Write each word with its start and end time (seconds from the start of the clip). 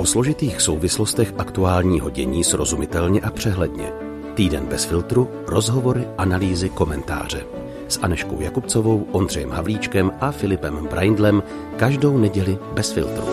O 0.00 0.06
složitých 0.06 0.60
souvislostech 0.60 1.34
aktuálního 1.38 2.10
dění 2.10 2.44
srozumitelně 2.44 3.20
a 3.20 3.30
přehledně. 3.30 3.92
Týden 4.34 4.66
bez 4.66 4.84
filtru, 4.84 5.30
rozhovory, 5.46 6.08
analýzy, 6.18 6.68
komentáře. 6.68 7.46
S 7.88 7.98
Aneškou 8.02 8.40
Jakubcovou, 8.40 9.06
Ondřejem 9.12 9.50
Havlíčkem 9.50 10.12
a 10.20 10.30
Filipem 10.30 10.86
Braindlem 10.86 11.42
každou 11.76 12.18
neděli 12.18 12.58
bez 12.72 12.92
filtru. 12.92 13.24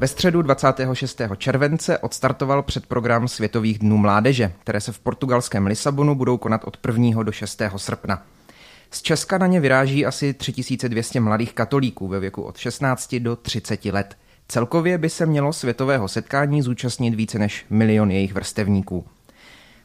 Ve 0.00 0.08
středu 0.08 0.42
26. 0.42 1.20
července 1.38 1.98
odstartoval 1.98 2.62
předprogram 2.62 3.28
Světových 3.28 3.78
dnů 3.78 3.96
mládeže, 3.96 4.52
které 4.60 4.80
se 4.80 4.92
v 4.92 4.98
portugalském 4.98 5.66
Lisabonu 5.66 6.14
budou 6.14 6.36
konat 6.36 6.64
od 6.64 6.78
1. 6.86 7.22
do 7.22 7.32
6. 7.32 7.62
srpna. 7.76 8.22
Z 8.94 9.02
Česka 9.02 9.38
na 9.38 9.46
ně 9.46 9.60
vyráží 9.60 10.06
asi 10.06 10.34
3200 10.34 11.20
mladých 11.20 11.52
katolíků 11.52 12.08
ve 12.08 12.20
věku 12.20 12.42
od 12.42 12.56
16 12.56 13.14
do 13.14 13.36
30 13.36 13.84
let. 13.84 14.16
Celkově 14.48 14.98
by 14.98 15.10
se 15.10 15.26
mělo 15.26 15.52
světového 15.52 16.08
setkání 16.08 16.62
zúčastnit 16.62 17.14
více 17.14 17.38
než 17.38 17.66
milion 17.70 18.10
jejich 18.10 18.32
vrstevníků. 18.32 19.06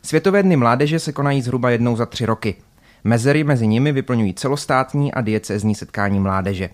Světové 0.02 0.44
dny 0.44 0.55
mládeže 0.55 1.00
se 1.00 1.12
konají 1.12 1.41
zhruba 1.41 1.70
jednou 1.70 1.95
za 1.95 2.05
tři 2.05 2.26
roky. 2.26 2.55
Mezery 3.03 3.44
mezi 3.44 3.67
nimi 3.67 3.91
vyplňují 3.91 4.34
celostátní 4.34 5.14
a 5.14 5.22
diecezní 5.22 5.76
setkání 5.76 6.20
mládeže. 6.20 6.70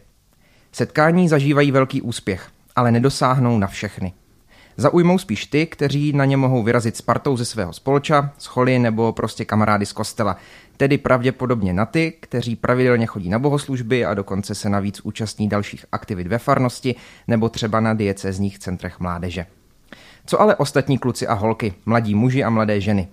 Setkání 0.71 1.29
zažívají 1.29 1.71
velký 1.71 2.01
úspěch, 2.01 2.47
ale 2.75 2.91
nedosáhnou 2.91 3.57
na 3.57 3.67
všechny. 3.67 4.13
Zaujmou 4.77 5.17
spíš 5.17 5.45
ty, 5.45 5.65
kteří 5.65 6.13
na 6.13 6.25
ně 6.25 6.37
mohou 6.37 6.63
vyrazit 6.63 6.97
s 6.97 7.01
partou 7.01 7.37
ze 7.37 7.45
svého 7.45 7.73
spolča, 7.73 8.31
z 8.37 8.45
choly 8.45 8.79
nebo 8.79 9.13
prostě 9.13 9.45
kamarády 9.45 9.85
z 9.85 9.93
kostela, 9.93 10.37
tedy 10.77 10.97
pravděpodobně 10.97 11.73
na 11.73 11.85
ty, 11.85 12.13
kteří 12.19 12.55
pravidelně 12.55 13.05
chodí 13.05 13.29
na 13.29 13.39
bohoslužby 13.39 14.05
a 14.05 14.13
dokonce 14.13 14.55
se 14.55 14.69
navíc 14.69 15.01
účastní 15.03 15.49
dalších 15.49 15.85
aktivit 15.91 16.27
ve 16.27 16.37
farnosti 16.37 16.95
nebo 17.27 17.49
třeba 17.49 17.79
na 17.79 17.93
diecezních 17.93 18.59
centrech 18.59 18.99
mládeže. 18.99 19.45
Co 20.25 20.41
ale 20.41 20.55
ostatní 20.55 20.97
kluci 20.97 21.27
a 21.27 21.33
holky, 21.33 21.73
mladí 21.85 22.15
muži 22.15 22.43
a 22.43 22.49
mladé 22.49 22.81
ženy? 22.81 23.07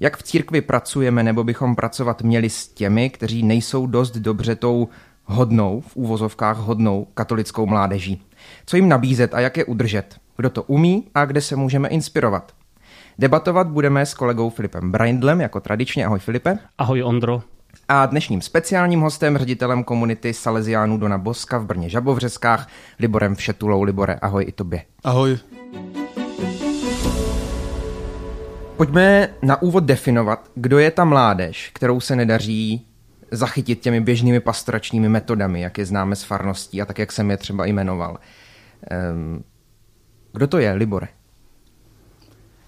Jak 0.00 0.16
v 0.16 0.22
církvi 0.22 0.60
pracujeme 0.60 1.22
nebo 1.22 1.44
bychom 1.44 1.76
pracovat 1.76 2.22
měli 2.22 2.50
s 2.50 2.68
těmi, 2.68 3.10
kteří 3.10 3.42
nejsou 3.42 3.86
dost 3.86 4.16
dobře 4.16 4.56
tou 4.56 4.88
hodnou, 5.24 5.80
v 5.80 5.96
úvozovkách 5.96 6.56
hodnou 6.56 7.06
katolickou 7.14 7.66
mládeží? 7.66 8.22
Co 8.66 8.76
jim 8.76 8.88
nabízet 8.88 9.34
a 9.34 9.40
jak 9.40 9.56
je 9.56 9.64
udržet? 9.64 10.16
Kdo 10.36 10.50
to 10.50 10.62
umí 10.62 11.08
a 11.14 11.24
kde 11.24 11.40
se 11.40 11.56
můžeme 11.56 11.88
inspirovat? 11.88 12.52
Debatovat 13.18 13.66
budeme 13.66 14.06
s 14.06 14.14
kolegou 14.14 14.50
Filipem 14.50 14.92
Braindlem, 14.92 15.40
jako 15.40 15.60
tradičně. 15.60 16.06
Ahoj 16.06 16.18
Filipe. 16.18 16.58
Ahoj 16.78 17.02
Ondro. 17.02 17.42
A 17.88 18.06
dnešním 18.06 18.40
speciálním 18.40 19.00
hostem, 19.00 19.38
ředitelem 19.38 19.84
komunity 19.84 20.34
Salesiánů 20.34 20.98
Dona 20.98 21.18
Boska 21.18 21.58
v 21.58 21.66
Brně 21.66 21.88
Žabovřeskách, 21.88 22.68
Liborem 22.98 23.34
Všetulou. 23.34 23.82
Libore, 23.82 24.14
ahoj 24.14 24.44
i 24.48 24.52
tobě. 24.52 24.82
Ahoj. 25.04 25.38
Pojďme 28.76 29.28
na 29.42 29.62
úvod 29.62 29.84
definovat, 29.84 30.50
kdo 30.54 30.78
je 30.78 30.90
ta 30.90 31.04
mládež, 31.04 31.70
kterou 31.74 32.00
se 32.00 32.16
nedaří 32.16 32.86
zachytit 33.30 33.80
těmi 33.80 34.00
běžnými 34.00 34.40
pastoračními 34.40 35.08
metodami, 35.08 35.60
jak 35.60 35.78
je 35.78 35.86
známe 35.86 36.16
z 36.16 36.24
farností 36.24 36.82
a 36.82 36.84
tak, 36.84 36.98
jak 36.98 37.12
jsem 37.12 37.30
je 37.30 37.36
třeba 37.36 37.66
jmenoval. 37.66 38.18
Um, 39.12 39.44
kdo 40.32 40.46
to 40.46 40.58
je, 40.58 40.72
Libore? 40.72 41.08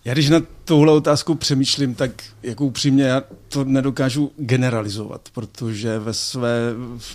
Já 0.07 0.13
když 0.13 0.29
na 0.29 0.41
tuhle 0.65 0.93
otázku 0.93 1.35
přemýšlím, 1.35 1.95
tak 1.95 2.11
jako 2.43 2.65
upřímně 2.65 3.05
já 3.05 3.23
to 3.49 3.65
nedokážu 3.65 4.33
generalizovat, 4.37 5.29
protože 5.33 5.99
ve 5.99 6.15
své 6.15 6.59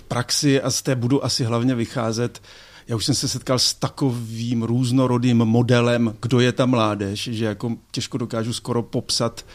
praxi 0.08 0.62
a 0.62 0.70
z 0.70 0.82
té 0.82 0.94
budu 0.94 1.24
asi 1.24 1.44
hlavně 1.44 1.74
vycházet 1.74 2.42
já 2.88 2.96
už 2.96 3.04
jsem 3.04 3.14
se 3.14 3.28
setkal 3.28 3.58
s 3.58 3.74
takovým 3.74 4.62
různorodým 4.62 5.36
modelem, 5.36 6.14
kdo 6.22 6.40
je 6.40 6.52
ta 6.52 6.66
mládež, 6.66 7.28
že 7.32 7.44
jako 7.44 7.76
těžko 7.90 8.18
dokážu 8.18 8.52
skoro 8.52 8.82
popsat, 8.82 9.46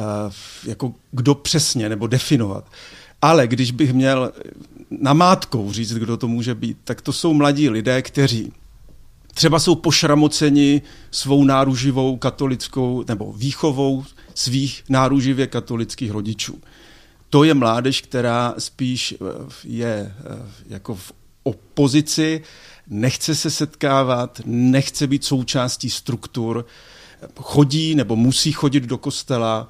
uh, 0.00 0.32
jako 0.64 0.94
kdo 1.10 1.34
přesně, 1.34 1.88
nebo 1.88 2.06
definovat. 2.06 2.70
Ale 3.22 3.46
když 3.46 3.70
bych 3.70 3.92
měl 3.92 4.32
namátkou 4.90 5.72
říct, 5.72 5.94
kdo 5.94 6.16
to 6.16 6.28
může 6.28 6.54
být, 6.54 6.78
tak 6.84 7.00
to 7.00 7.12
jsou 7.12 7.34
mladí 7.34 7.70
lidé, 7.70 8.02
kteří 8.02 8.52
třeba 9.38 9.58
jsou 9.58 9.74
pošramoceni 9.74 10.82
svou 11.10 11.44
náruživou 11.44 12.16
katolickou 12.16 13.04
nebo 13.08 13.32
výchovou 13.32 14.04
svých 14.34 14.84
náruživě 14.88 15.46
katolických 15.46 16.10
rodičů. 16.10 16.60
To 17.30 17.44
je 17.44 17.54
mládež, 17.54 18.00
která 18.00 18.54
spíš 18.58 19.14
eh, 19.14 19.24
je 19.64 20.14
eh, 20.18 20.38
jako 20.68 20.94
v 20.94 21.12
opozici, 21.42 22.42
nechce 22.86 23.34
se 23.34 23.50
setkávat, 23.50 24.40
nechce 24.44 25.06
být 25.06 25.24
součástí 25.24 25.90
struktur, 25.90 26.66
chodí 27.40 27.94
nebo 27.94 28.16
musí 28.16 28.52
chodit 28.52 28.84
do 28.84 28.98
kostela 28.98 29.68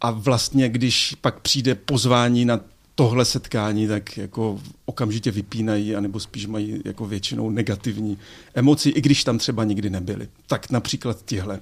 a 0.00 0.10
vlastně, 0.10 0.68
když 0.68 1.16
pak 1.20 1.40
přijde 1.40 1.74
pozvání 1.74 2.44
na 2.44 2.60
tohle 3.02 3.24
setkání, 3.24 3.88
tak 3.88 4.16
jako 4.16 4.60
okamžitě 4.84 5.30
vypínají, 5.30 5.96
anebo 5.96 6.20
spíš 6.20 6.46
mají 6.46 6.82
jako 6.84 7.06
většinou 7.06 7.50
negativní 7.50 8.18
emoci, 8.54 8.88
i 8.88 9.00
když 9.00 9.24
tam 9.24 9.38
třeba 9.38 9.64
nikdy 9.64 9.90
nebyli. 9.90 10.28
Tak 10.46 10.70
například 10.70 11.24
tihle. 11.24 11.60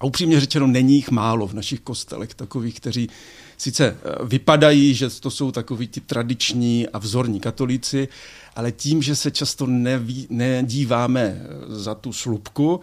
A 0.00 0.04
upřímně 0.04 0.40
řečeno, 0.40 0.66
není 0.66 0.94
jich 0.94 1.10
málo 1.10 1.46
v 1.46 1.54
našich 1.54 1.80
kostelech, 1.80 2.34
takových, 2.34 2.74
kteří 2.74 3.08
sice 3.56 3.86
eh, 3.86 4.24
vypadají, 4.24 4.94
že 4.94 5.10
to 5.10 5.30
jsou 5.30 5.52
takoví 5.52 5.88
ti 5.88 6.00
tradiční 6.00 6.88
a 6.88 6.98
vzorní 6.98 7.40
katolíci, 7.40 8.08
ale 8.56 8.72
tím, 8.72 9.02
že 9.02 9.16
se 9.16 9.30
často 9.30 9.66
neví, 9.66 10.26
nedíváme 10.30 11.20
eh, 11.20 11.74
za 11.74 11.94
tu 11.94 12.12
slupku, 12.12 12.80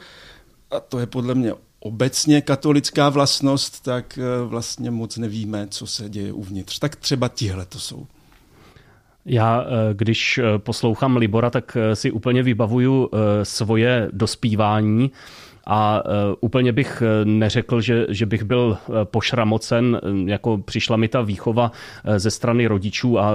a 0.72 0.80
to 0.80 1.00
je 1.00 1.06
podle 1.06 1.36
mě 1.36 1.54
obecně 1.80 2.42
katolická 2.42 3.10
vlastnost, 3.10 3.84
tak 3.84 4.18
eh, 4.18 4.46
vlastně 4.46 4.92
moc 4.92 5.18
nevíme, 5.18 5.68
co 5.70 5.88
se 5.88 6.10
děje 6.10 6.34
uvnitř. 6.34 6.80
Tak 6.80 6.96
třeba 6.96 7.28
tihle 7.28 7.66
to 7.66 7.80
jsou. 7.80 8.08
Já, 9.26 9.66
když 9.94 10.40
poslouchám 10.58 11.18
Libora, 11.18 11.50
tak 11.50 11.78
si 11.94 12.12
úplně 12.12 12.44
vybavuju 12.44 13.10
svoje 13.44 14.10
dospívání 14.12 15.12
a 15.68 16.04
e, 16.06 16.36
úplně 16.40 16.72
bych 16.72 17.02
e, 17.02 17.26
neřekl, 17.26 17.82
že, 17.82 18.06
že 18.10 18.26
bych 18.26 18.44
byl 18.44 18.78
e, 18.78 19.06
pošramocen, 19.06 20.02
jako 20.26 20.58
přišla 20.58 20.98
mi 20.98 21.08
ta 21.08 21.22
výchova 21.22 21.72
ze 22.18 22.32
strany 22.32 22.68
rodičů 22.68 23.20
a 23.20 23.34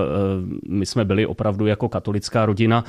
my 0.69 0.87
jsme 0.87 1.05
byli 1.05 1.27
opravdu 1.27 1.67
jako 1.67 1.89
katolická 1.89 2.47
rodina, 2.47 2.85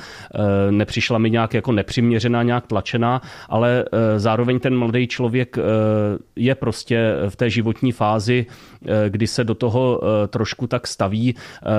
nepřišla 0.70 1.18
mi 1.18 1.30
nějak 1.30 1.54
jako 1.54 1.72
nepřiměřená, 1.72 2.42
nějak 2.42 2.66
tlačená, 2.66 3.20
ale 3.48 3.84
zároveň 4.16 4.60
ten 4.60 4.78
mladý 4.78 5.06
člověk 5.06 5.56
je 6.36 6.54
prostě 6.54 7.14
v 7.28 7.36
té 7.36 7.50
životní 7.50 7.92
fázi, 7.92 8.46
kdy 9.08 9.26
se 9.26 9.44
do 9.44 9.54
toho 9.54 10.00
trošku 10.28 10.66
tak 10.66 10.86
staví, 10.86 11.34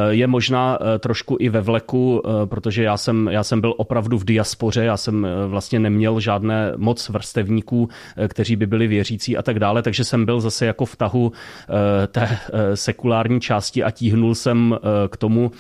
je 0.10 0.28
možná 0.28 0.80
trošku 1.00 1.38
i 1.40 1.50
ve 1.50 1.62
vleku, 1.62 2.22
protože 2.46 2.84
já 2.84 2.98
jsem, 2.98 3.28
já 3.32 3.44
jsem 3.44 3.62
byl 3.62 3.74
opravdu 3.78 4.18
v 4.18 4.26
diaspoře, 4.26 4.84
já 4.84 4.98
jsem 4.98 5.28
vlastně 5.48 5.80
neměl 5.80 6.20
žádné 6.20 6.74
moc 6.78 7.10
vrstevní 7.10 7.47
pracovníků, 7.48 7.90
eh, 8.18 8.28
kteří 8.28 8.56
by 8.56 8.66
byli 8.68 8.88
věřící 8.88 9.38
a 9.38 9.42
tak 9.42 9.60
dále, 9.60 9.82
takže 9.82 10.04
jsem 10.04 10.26
byl 10.26 10.40
zase 10.42 10.66
jako 10.66 10.86
v 10.86 10.96
tahu 10.96 11.32
eh, 11.32 12.08
té 12.08 12.28
eh, 12.30 12.76
sekulární 12.76 13.42
části 13.42 13.84
a 13.84 13.92
tíhnul 13.92 14.36
jsem 14.36 14.78
k 15.10 15.18
tomu, 15.18 15.52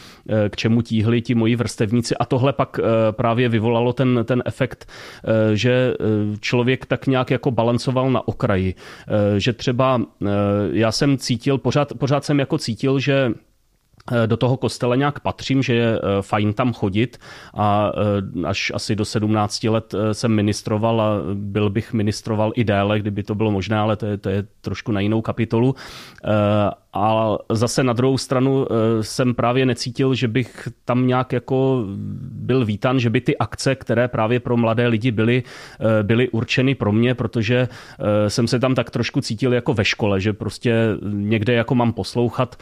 k 0.49 0.55
čemu 0.55 0.81
tíhli 0.81 1.21
ti 1.21 1.35
moji 1.35 1.55
vrstevníci. 1.55 2.15
A 2.15 2.25
tohle 2.25 2.53
pak 2.53 2.79
právě 3.11 3.49
vyvolalo 3.49 3.93
ten, 3.93 4.23
ten 4.25 4.43
efekt, 4.45 4.85
že 5.53 5.93
člověk 6.39 6.85
tak 6.85 7.07
nějak 7.07 7.31
jako 7.31 7.51
balancoval 7.51 8.11
na 8.11 8.27
okraji, 8.27 8.75
že 9.37 9.53
třeba 9.53 10.01
já 10.71 10.91
jsem 10.91 11.17
cítil, 11.17 11.57
pořád, 11.57 11.93
pořád 11.97 12.25
jsem 12.25 12.39
jako 12.39 12.57
cítil, 12.57 12.99
že 12.99 13.31
do 14.25 14.37
toho 14.37 14.57
kostela 14.57 14.95
nějak 14.95 15.19
patřím, 15.19 15.63
že 15.63 15.73
je 15.73 15.95
eh, 15.95 16.21
fajn 16.21 16.53
tam 16.53 16.73
chodit 16.73 17.17
a 17.53 17.91
eh, 18.43 18.47
až 18.47 18.71
asi 18.75 18.95
do 18.95 19.05
17 19.05 19.63
let 19.63 19.95
jsem 20.11 20.31
ministroval 20.31 21.01
a 21.01 21.11
byl 21.33 21.69
bych 21.69 21.93
ministroval 21.93 22.51
i 22.55 22.63
déle, 22.63 22.99
kdyby 22.99 23.23
to 23.23 23.35
bylo 23.35 23.51
možné, 23.51 23.77
ale 23.77 23.95
to 23.95 24.05
je, 24.05 24.17
to 24.17 24.29
je 24.29 24.43
trošku 24.61 24.91
na 24.91 24.99
jinou 24.99 25.21
kapitolu. 25.21 25.75
A 26.97 27.37
zase 27.49 27.83
na 27.83 27.93
druhou 27.93 28.17
stranu 28.17 28.65
eh, 28.65 29.03
jsem 29.03 29.35
právě 29.35 29.65
necítil, 29.65 30.15
že 30.15 30.27
bych 30.27 30.67
tam 30.85 31.07
nějak 31.07 31.33
jako 31.33 31.85
byl 32.31 32.65
vítan, 32.65 32.99
že 32.99 33.09
by 33.09 33.21
ty 33.21 33.37
akce, 33.37 33.75
které 33.75 34.07
právě 34.07 34.39
pro 34.39 34.57
mladé 34.57 34.87
lidi 34.87 35.11
byly, 35.11 35.43
eh, 35.79 36.03
byly 36.03 36.29
určeny 36.29 36.75
pro 36.75 36.91
mě, 36.91 37.15
protože 37.15 37.67
eh, 37.67 38.29
jsem 38.29 38.47
se 38.47 38.59
tam 38.59 38.75
tak 38.75 38.91
trošku 38.91 39.21
cítil 39.21 39.53
jako 39.53 39.73
ve 39.73 39.85
škole, 39.85 40.21
že 40.21 40.33
prostě 40.33 40.97
někde 41.03 41.53
jako 41.53 41.75
mám 41.75 41.93
poslouchat, 41.93 42.55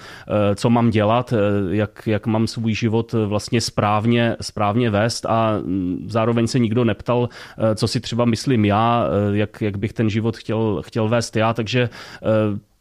co 0.56 0.70
mám 0.70 0.90
dělat, 0.90 1.34
jak, 1.70 2.08
jak 2.08 2.28
mám 2.28 2.48
svůj 2.48 2.74
život 2.74 3.16
vlastně 3.26 3.62
správně, 3.62 4.36
správně 4.42 4.90
vést 4.90 5.26
a 5.26 5.60
mm, 5.64 6.06
zároveň 6.10 6.48
se 6.48 6.60
nikdo 6.60 6.84
neptal, 6.84 7.30
co 7.76 7.88
si 7.88 8.00
třeba 8.00 8.26
myslím 8.26 8.66
já, 8.66 9.08
jak, 9.34 9.62
jak 9.62 9.78
bych 9.78 9.94
ten 9.94 10.10
život 10.10 10.38
chtěl, 10.38 10.82
chtěl 10.86 11.10
vést 11.10 11.36
já, 11.36 11.54
takže 11.54 11.90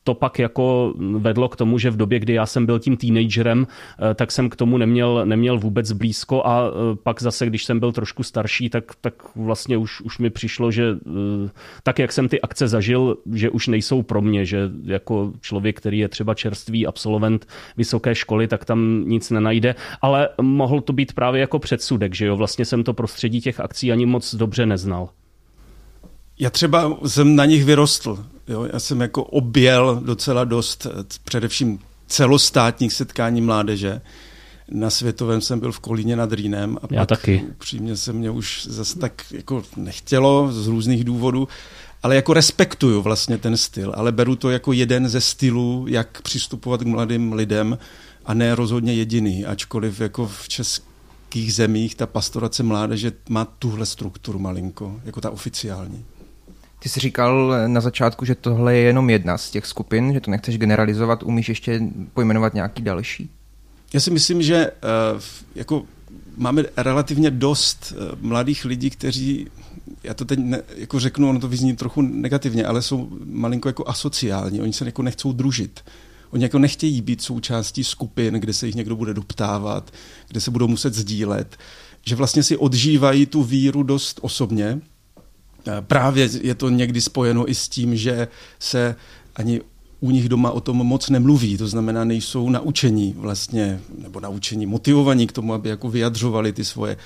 to 0.04 0.14
pak 0.14 0.38
jako 0.38 0.94
vedlo 1.16 1.48
k 1.48 1.56
tomu, 1.56 1.78
že 1.78 1.90
v 1.90 1.96
době, 1.96 2.18
kdy 2.18 2.32
já 2.32 2.46
jsem 2.46 2.66
byl 2.66 2.78
tím 2.78 2.96
teenagerem, 2.96 3.66
tak 4.14 4.32
jsem 4.32 4.50
k 4.50 4.56
tomu 4.56 4.78
neměl, 4.78 5.26
neměl 5.26 5.58
vůbec 5.58 5.92
blízko 5.92 6.46
a 6.46 6.70
pak 7.02 7.22
zase, 7.22 7.46
když 7.46 7.64
jsem 7.64 7.80
byl 7.80 7.92
trošku 7.92 8.22
starší, 8.22 8.70
tak, 8.70 8.84
tak 9.00 9.14
vlastně 9.36 9.76
už, 9.76 10.00
už 10.00 10.18
mi 10.18 10.30
přišlo, 10.30 10.70
že 10.70 10.96
tak, 11.82 11.98
jak 11.98 12.12
jsem 12.12 12.28
ty 12.28 12.40
akce 12.40 12.68
zažil, 12.68 13.16
že 13.32 13.50
už 13.50 13.66
nejsou 13.66 14.02
pro 14.02 14.22
mě, 14.22 14.44
že 14.44 14.70
jako 14.84 15.32
člověk, 15.40 15.76
který 15.76 15.98
je 15.98 16.08
třeba 16.08 16.34
čerstvý 16.34 16.86
absolvent 16.86 17.46
vysoké 17.76 18.14
školy, 18.14 18.48
tak 18.48 18.64
tam 18.64 19.04
nic 19.06 19.30
nenajde, 19.30 19.74
ale 20.02 20.28
mohl 20.40 20.80
to 20.80 20.92
být 20.92 21.12
právě 21.12 21.40
jako 21.40 21.58
předsudek, 21.58 22.14
že 22.14 22.26
jo, 22.26 22.36
vlastně 22.36 22.64
jsem 22.64 22.84
to 22.84 22.94
prostředí 22.94 23.40
těch 23.40 23.60
akcí 23.60 23.92
ani 23.92 24.06
moc 24.06 24.34
dobře 24.34 24.66
neznal. 24.66 25.08
Já 26.38 26.50
třeba 26.50 26.98
jsem 27.06 27.36
na 27.36 27.44
nich 27.44 27.64
vyrostl. 27.64 28.24
Jo? 28.48 28.66
Já 28.72 28.80
jsem 28.80 29.00
jako 29.00 29.24
objel 29.24 30.00
docela 30.04 30.44
dost, 30.44 30.86
především 31.24 31.78
celostátních 32.06 32.92
setkání 32.92 33.40
mládeže. 33.40 34.00
Na 34.70 34.90
světovém 34.90 35.40
jsem 35.40 35.60
byl 35.60 35.72
v 35.72 35.80
Kolíně 35.80 36.16
nad 36.16 36.32
Rýnem 36.32 36.78
a 36.82 36.86
Já 36.90 37.00
pak 37.00 37.08
taky. 37.08 37.44
upřímně 37.50 37.96
se 37.96 38.12
mě 38.12 38.30
už 38.30 38.66
zase 38.70 38.98
tak 38.98 39.24
jako 39.30 39.62
nechtělo 39.76 40.52
z 40.52 40.66
různých 40.66 41.04
důvodů, 41.04 41.48
ale 42.02 42.16
jako 42.16 42.34
respektuju 42.34 43.02
vlastně 43.02 43.38
ten 43.38 43.56
styl, 43.56 43.92
ale 43.96 44.12
beru 44.12 44.36
to 44.36 44.50
jako 44.50 44.72
jeden 44.72 45.08
ze 45.08 45.20
stylů, 45.20 45.86
jak 45.88 46.22
přistupovat 46.22 46.82
k 46.82 46.86
mladým 46.86 47.32
lidem 47.32 47.78
a 48.26 48.34
ne 48.34 48.54
rozhodně 48.54 48.94
jediný, 48.94 49.46
ačkoliv 49.46 50.00
jako 50.00 50.26
v 50.26 50.48
českých 50.48 51.54
zemích 51.54 51.94
ta 51.94 52.06
pastorace 52.06 52.62
mládeže 52.62 53.12
má 53.28 53.44
tuhle 53.44 53.86
strukturu 53.86 54.38
malinko, 54.38 55.00
jako 55.04 55.20
ta 55.20 55.30
oficiální. 55.30 56.04
Ty 56.84 56.90
jsi 56.90 57.00
říkal 57.00 57.52
na 57.66 57.80
začátku, 57.80 58.24
že 58.24 58.34
tohle 58.34 58.74
je 58.76 58.80
jenom 58.80 59.10
jedna 59.10 59.38
z 59.38 59.50
těch 59.50 59.66
skupin, 59.66 60.12
že 60.12 60.20
to 60.20 60.30
nechceš 60.30 60.58
generalizovat. 60.58 61.22
Umíš 61.22 61.48
ještě 61.48 61.80
pojmenovat 62.14 62.54
nějaký 62.54 62.82
další? 62.82 63.30
Já 63.92 64.00
si 64.00 64.10
myslím, 64.10 64.42
že 64.42 64.70
uh, 65.14 65.20
jako 65.54 65.82
máme 66.36 66.64
relativně 66.76 67.30
dost 67.30 67.92
uh, 67.96 68.28
mladých 68.28 68.64
lidí, 68.64 68.90
kteří, 68.90 69.46
já 70.02 70.14
to 70.14 70.24
teď 70.24 70.38
ne, 70.38 70.62
jako 70.76 71.00
řeknu, 71.00 71.28
ono 71.28 71.40
to 71.40 71.48
vyzní 71.48 71.76
trochu 71.76 72.02
negativně, 72.02 72.66
ale 72.66 72.82
jsou 72.82 73.08
malinko 73.24 73.68
jako 73.68 73.88
asociální, 73.88 74.60
oni 74.60 74.72
se 74.72 74.84
jako 74.84 75.02
nechcou 75.02 75.32
družit. 75.32 75.80
Oni 76.30 76.42
jako 76.42 76.58
nechtějí 76.58 77.00
být 77.02 77.22
součástí 77.22 77.84
skupin, 77.84 78.34
kde 78.34 78.52
se 78.52 78.66
jich 78.66 78.74
někdo 78.74 78.96
bude 78.96 79.14
doptávat, 79.14 79.90
kde 80.28 80.40
se 80.40 80.50
budou 80.50 80.68
muset 80.68 80.94
sdílet, 80.94 81.56
že 82.06 82.16
vlastně 82.16 82.42
si 82.42 82.56
odžívají 82.56 83.26
tu 83.26 83.42
víru 83.42 83.82
dost 83.82 84.18
osobně 84.22 84.80
Eh, 84.80 84.93
právě 85.80 86.28
je 86.42 86.54
to 86.54 86.68
někdy 86.68 87.00
spojeno 87.00 87.50
i 87.50 87.54
s 87.54 87.68
tím, 87.68 87.96
že 87.96 88.28
se 88.58 88.96
ani 89.36 89.60
u 90.04 90.10
nich 90.10 90.28
doma 90.28 90.50
o 90.50 90.60
tom 90.60 90.76
moc 90.76 91.08
nemluví, 91.08 91.56
to 91.56 91.68
znamená, 91.68 92.04
nejsou 92.04 92.50
naučení 92.50 93.14
vlastně, 93.16 93.80
nebo 94.02 94.20
naučení, 94.20 94.66
motivovaní 94.66 95.26
k 95.26 95.32
tomu, 95.32 95.54
aby 95.54 95.68
jako 95.68 95.90
vyjadřovali 95.90 96.52
ty 96.52 96.64
svoje 96.64 96.96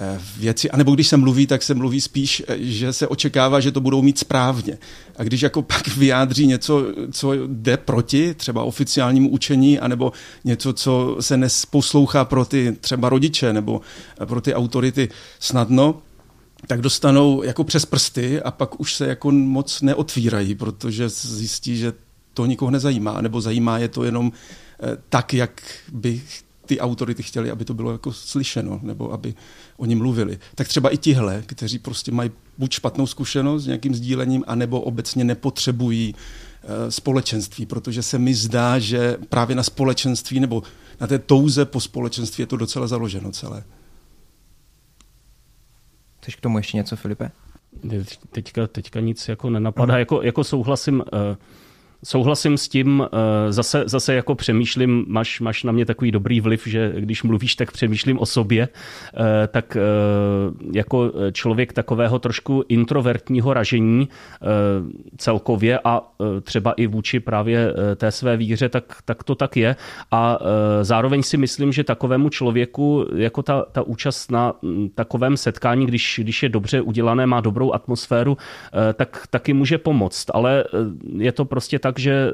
eh, 0.00 0.20
věci. 0.38 0.70
A 0.70 0.76
nebo 0.76 0.94
když 0.94 1.08
se 1.08 1.16
mluví, 1.16 1.46
tak 1.46 1.62
se 1.62 1.74
mluví 1.74 2.00
spíš, 2.00 2.42
eh, 2.48 2.56
že 2.58 2.92
se 2.92 3.08
očekává, 3.08 3.60
že 3.60 3.72
to 3.72 3.80
budou 3.80 4.02
mít 4.02 4.18
správně. 4.18 4.78
A 5.16 5.22
když 5.22 5.42
jako 5.42 5.62
pak 5.62 5.88
vyjádří 5.96 6.46
něco, 6.46 6.86
co 7.12 7.32
jde 7.46 7.76
proti 7.76 8.34
třeba 8.34 8.62
oficiálnímu 8.62 9.28
učení, 9.28 9.78
anebo 9.78 10.12
něco, 10.44 10.72
co 10.72 11.16
se 11.20 11.36
nesposlouchá 11.36 12.24
pro 12.24 12.44
ty 12.44 12.76
třeba 12.80 13.08
rodiče 13.08 13.52
nebo 13.52 13.80
pro 14.26 14.40
ty 14.40 14.54
autority 14.54 15.08
snadno, 15.40 16.02
tak 16.66 16.80
dostanou 16.80 17.42
jako 17.42 17.64
přes 17.64 17.86
prsty 17.86 18.42
a 18.42 18.50
pak 18.50 18.80
už 18.80 18.94
se 18.94 19.06
jako 19.06 19.30
moc 19.30 19.82
neotvírají, 19.82 20.54
protože 20.54 21.08
zjistí, 21.08 21.76
že 21.76 21.92
to 22.34 22.46
nikoho 22.46 22.70
nezajímá, 22.70 23.20
nebo 23.20 23.40
zajímá 23.40 23.78
je 23.78 23.88
to 23.88 24.04
jenom 24.04 24.32
eh, 24.82 24.96
tak, 25.08 25.34
jak 25.34 25.62
by 25.92 26.22
ty 26.66 26.80
autority 26.80 27.22
chtěli, 27.22 27.50
aby 27.50 27.64
to 27.64 27.74
bylo 27.74 27.92
jako 27.92 28.12
slyšeno, 28.12 28.80
nebo 28.82 29.12
aby 29.12 29.34
oni 29.76 29.94
mluvili. 29.94 30.38
Tak 30.54 30.68
třeba 30.68 30.90
i 30.90 30.96
tihle, 30.96 31.42
kteří 31.46 31.78
prostě 31.78 32.12
mají 32.12 32.30
buď 32.58 32.72
špatnou 32.72 33.06
zkušenost 33.06 33.62
s 33.62 33.66
nějakým 33.66 33.94
sdílením, 33.94 34.44
anebo 34.46 34.80
obecně 34.80 35.24
nepotřebují 35.24 36.14
eh, 36.14 36.90
společenství, 36.90 37.66
protože 37.66 38.02
se 38.02 38.18
mi 38.18 38.34
zdá, 38.34 38.78
že 38.78 39.16
právě 39.28 39.56
na 39.56 39.62
společenství 39.62 40.40
nebo 40.40 40.62
na 41.00 41.06
té 41.06 41.18
touze 41.18 41.64
po 41.64 41.80
společenství 41.80 42.42
je 42.42 42.46
to 42.46 42.56
docela 42.56 42.86
založeno 42.86 43.30
celé. 43.30 43.64
Chceš 46.30 46.36
k 46.36 46.40
tomu 46.40 46.58
ještě 46.58 46.76
něco, 46.76 46.96
Filipe? 46.96 47.30
Teďka, 48.30 48.66
teďka 48.66 49.00
nic 49.00 49.28
jako 49.28 49.50
nenapadá. 49.50 49.98
Jako, 49.98 50.22
jako 50.22 50.44
souhlasím, 50.44 51.00
uh, 51.00 51.36
Souhlasím 52.04 52.56
s 52.56 52.68
tím, 52.68 53.06
eh, 53.12 53.52
zase, 53.52 53.82
zase 53.86 54.14
jako 54.14 54.34
přemýšlím, 54.34 55.04
máš, 55.08 55.40
máš 55.40 55.62
na 55.62 55.72
mě 55.72 55.86
takový 55.86 56.10
dobrý 56.10 56.40
vliv, 56.40 56.66
že 56.66 56.92
když 56.96 57.22
mluvíš, 57.22 57.54
tak 57.54 57.72
přemýšlím 57.72 58.18
o 58.18 58.26
sobě, 58.26 58.68
eh, 58.68 59.46
tak 59.46 59.76
eh, 59.76 59.80
jako 60.72 61.12
člověk 61.32 61.72
takového 61.72 62.18
trošku 62.18 62.64
introvertního 62.68 63.54
ražení 63.54 64.08
celkově 65.16 65.80
a 65.84 66.02
třeba 66.42 66.72
i 66.72 66.86
vůči 66.86 67.20
právě 67.20 67.74
té 67.96 68.10
své 68.10 68.36
víře, 68.36 68.68
tak, 68.68 68.84
tak 69.04 69.24
to 69.24 69.34
tak 69.34 69.56
je. 69.56 69.76
A 70.10 70.38
zároveň 70.82 71.22
si 71.22 71.36
myslím, 71.36 71.72
že 71.72 71.84
takovému 71.84 72.28
člověku 72.28 73.06
jako 73.16 73.42
ta, 73.42 73.64
ta 73.72 73.82
účast 73.82 74.30
na 74.30 74.52
hm, 74.62 74.88
takovém 74.94 75.36
setkání, 75.36 75.86
když, 75.86 76.20
když 76.22 76.42
je 76.42 76.48
dobře 76.48 76.80
udělané, 76.80 77.26
má 77.26 77.40
dobrou 77.40 77.72
atmosféru, 77.72 78.36
tak 78.94 79.26
taky 79.30 79.52
může 79.52 79.78
pomoct. 79.78 80.26
Ale 80.34 80.64
je 81.16 81.32
to 81.32 81.44
prostě 81.44 81.78
tak, 81.78 81.89
tak, 81.90 81.98
že 81.98 82.12
eh, 82.12 82.32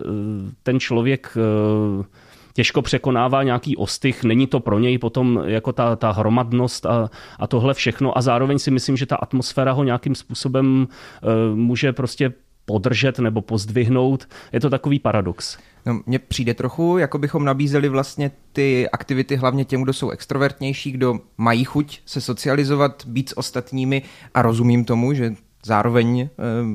ten 0.62 0.80
člověk 0.80 1.36
eh, 1.36 2.04
těžko 2.52 2.82
překonává 2.82 3.42
nějaký 3.42 3.76
ostych, 3.76 4.24
není 4.24 4.46
to 4.46 4.60
pro 4.60 4.78
něj 4.78 4.98
potom 4.98 5.42
jako 5.46 5.72
ta, 5.72 5.96
ta 5.96 6.10
hromadnost 6.12 6.86
a, 6.86 7.10
a 7.38 7.46
tohle 7.46 7.74
všechno 7.74 8.18
a 8.18 8.20
zároveň 8.20 8.58
si 8.58 8.70
myslím, 8.70 8.96
že 8.96 9.06
ta 9.06 9.16
atmosféra 9.16 9.72
ho 9.72 9.84
nějakým 9.84 10.14
způsobem 10.14 10.88
eh, 10.88 11.26
může 11.54 11.92
prostě 11.92 12.32
podržet 12.64 13.18
nebo 13.18 13.40
pozdvihnout. 13.40 14.28
Je 14.52 14.60
to 14.60 14.70
takový 14.70 14.98
paradox. 14.98 15.58
No, 15.86 16.00
mně 16.06 16.18
přijde 16.18 16.54
trochu, 16.54 16.98
jako 16.98 17.18
bychom 17.18 17.44
nabízeli 17.44 17.88
vlastně 17.88 18.30
ty 18.52 18.90
aktivity 18.90 19.36
hlavně 19.36 19.64
těm, 19.64 19.82
kdo 19.82 19.92
jsou 19.92 20.10
extrovertnější, 20.10 20.92
kdo 20.92 21.20
mají 21.38 21.64
chuť 21.64 22.00
se 22.06 22.20
socializovat, 22.20 23.06
být 23.06 23.28
s 23.28 23.38
ostatními 23.38 24.02
a 24.34 24.42
rozumím 24.42 24.84
tomu, 24.84 25.14
že 25.14 25.34
zároveň 25.66 26.20
eh, 26.20 26.28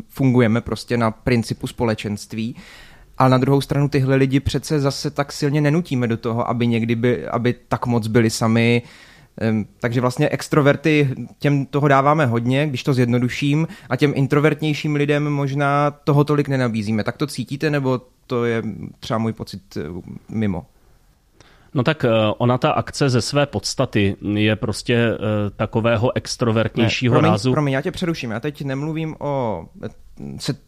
fungujeme 0.10 0.62
prostě 0.62 0.98
na 0.98 1.12
principu 1.12 1.68
společenství. 1.68 2.56
Ale 3.18 3.30
na 3.30 3.38
druhou 3.38 3.62
stranu 3.62 3.90
tyhle 3.90 4.16
lidi 4.16 4.40
přece 4.40 4.80
zase 4.80 5.12
tak 5.12 5.32
silně 5.32 5.62
nenutíme 5.62 6.08
do 6.08 6.18
toho, 6.18 6.50
aby 6.50 6.68
někdy 6.68 6.96
by, 6.96 7.28
aby 7.28 7.56
tak 7.68 7.86
moc 7.86 8.08
byli 8.08 8.30
sami. 8.30 8.82
Takže 9.80 10.02
vlastně 10.02 10.30
extroverty, 10.30 11.10
těm 11.40 11.66
toho 11.66 11.88
dáváme 11.88 12.26
hodně, 12.26 12.68
když 12.68 12.84
to 12.84 12.94
zjednoduším, 12.94 13.68
a 13.90 13.96
těm 13.96 14.14
introvertnějším 14.16 14.96
lidem 14.96 15.30
možná 15.30 15.92
toho 15.92 16.24
tolik 16.24 16.48
nenabízíme. 16.48 17.04
Tak 17.04 17.18
to 17.18 17.28
cítíte, 17.28 17.70
nebo 17.70 18.02
to 18.28 18.46
je 18.46 18.64
třeba 19.00 19.18
můj 19.18 19.34
pocit 19.34 19.78
eh, 19.78 19.82
mimo? 20.30 20.66
No 21.74 21.84
tak 21.84 22.06
eh, 22.06 22.10
ona 22.38 22.58
ta 22.58 22.72
akce 22.72 23.10
ze 23.10 23.22
své 23.22 23.46
podstaty 23.46 24.16
je 24.34 24.56
prostě 24.56 24.96
eh, 24.96 25.18
takového 25.56 26.16
extrovertnějšího 26.16 27.14
ne, 27.14 27.20
promiň, 27.20 27.32
rázu. 27.32 27.52
Promiň, 27.52 27.74
já 27.74 27.82
tě 27.82 27.92
přeruším. 27.92 28.32
Já 28.32 28.40
teď 28.40 28.62
nemluvím 28.62 29.16
o 29.20 29.66
eh, 29.84 29.90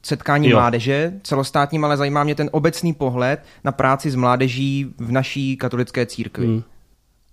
setkání 0.01 0.49
jo. 0.49 0.57
mládeže 0.57 1.13
celostátním, 1.23 1.85
ale 1.85 1.97
zajímá 1.97 2.23
mě 2.23 2.35
ten 2.35 2.49
obecný 2.51 2.93
pohled 2.93 3.43
na 3.63 3.71
práci 3.71 4.11
s 4.11 4.15
mládeží 4.15 4.93
v 4.97 5.11
naší 5.11 5.57
katolické 5.57 6.05
církvi. 6.05 6.45
Hmm. 6.45 6.63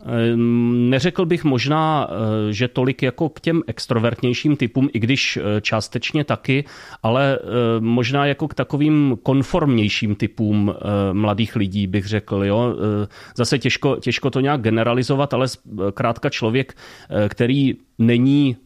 Ehm, 0.07 0.91
neřekl 0.91 1.27
bych 1.27 1.45
možná, 1.45 2.09
eh, 2.11 2.53
že 2.53 2.69
tolik 2.69 3.03
jako 3.03 3.29
k 3.29 3.41
těm 3.41 3.63
extrovertnějším 3.67 4.57
typům, 4.57 4.89
i 4.93 4.99
když 4.99 5.37
eh, 5.37 5.61
částečně 5.61 6.25
taky, 6.25 6.65
ale 7.03 7.39
eh, 7.39 7.47
možná 7.81 8.27
jako 8.27 8.49
k 8.49 8.55
takovým 8.55 9.19
konformnějším 9.23 10.15
typům 10.15 10.75
mladých 11.13 11.57
lidí 11.57 11.87
bych 11.87 12.07
řekl. 12.07 12.45
Jo? 12.45 12.77
Zase 13.37 13.59
těžko, 13.59 13.97
těžko 13.97 14.31
to 14.31 14.41
nějak 14.41 14.61
generalizovat, 14.61 15.35
ale 15.35 15.47
krátka 15.95 16.31
člověk, 16.31 16.77
který 17.29 17.75
není 17.99 18.57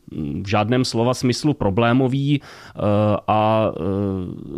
v 0.43 0.49
žádném 0.49 0.85
slova 0.85 1.15
smyslu 1.15 1.55
problémový 1.55 2.41
eh, 2.41 2.81
a 3.29 3.71
eh, 3.71 3.81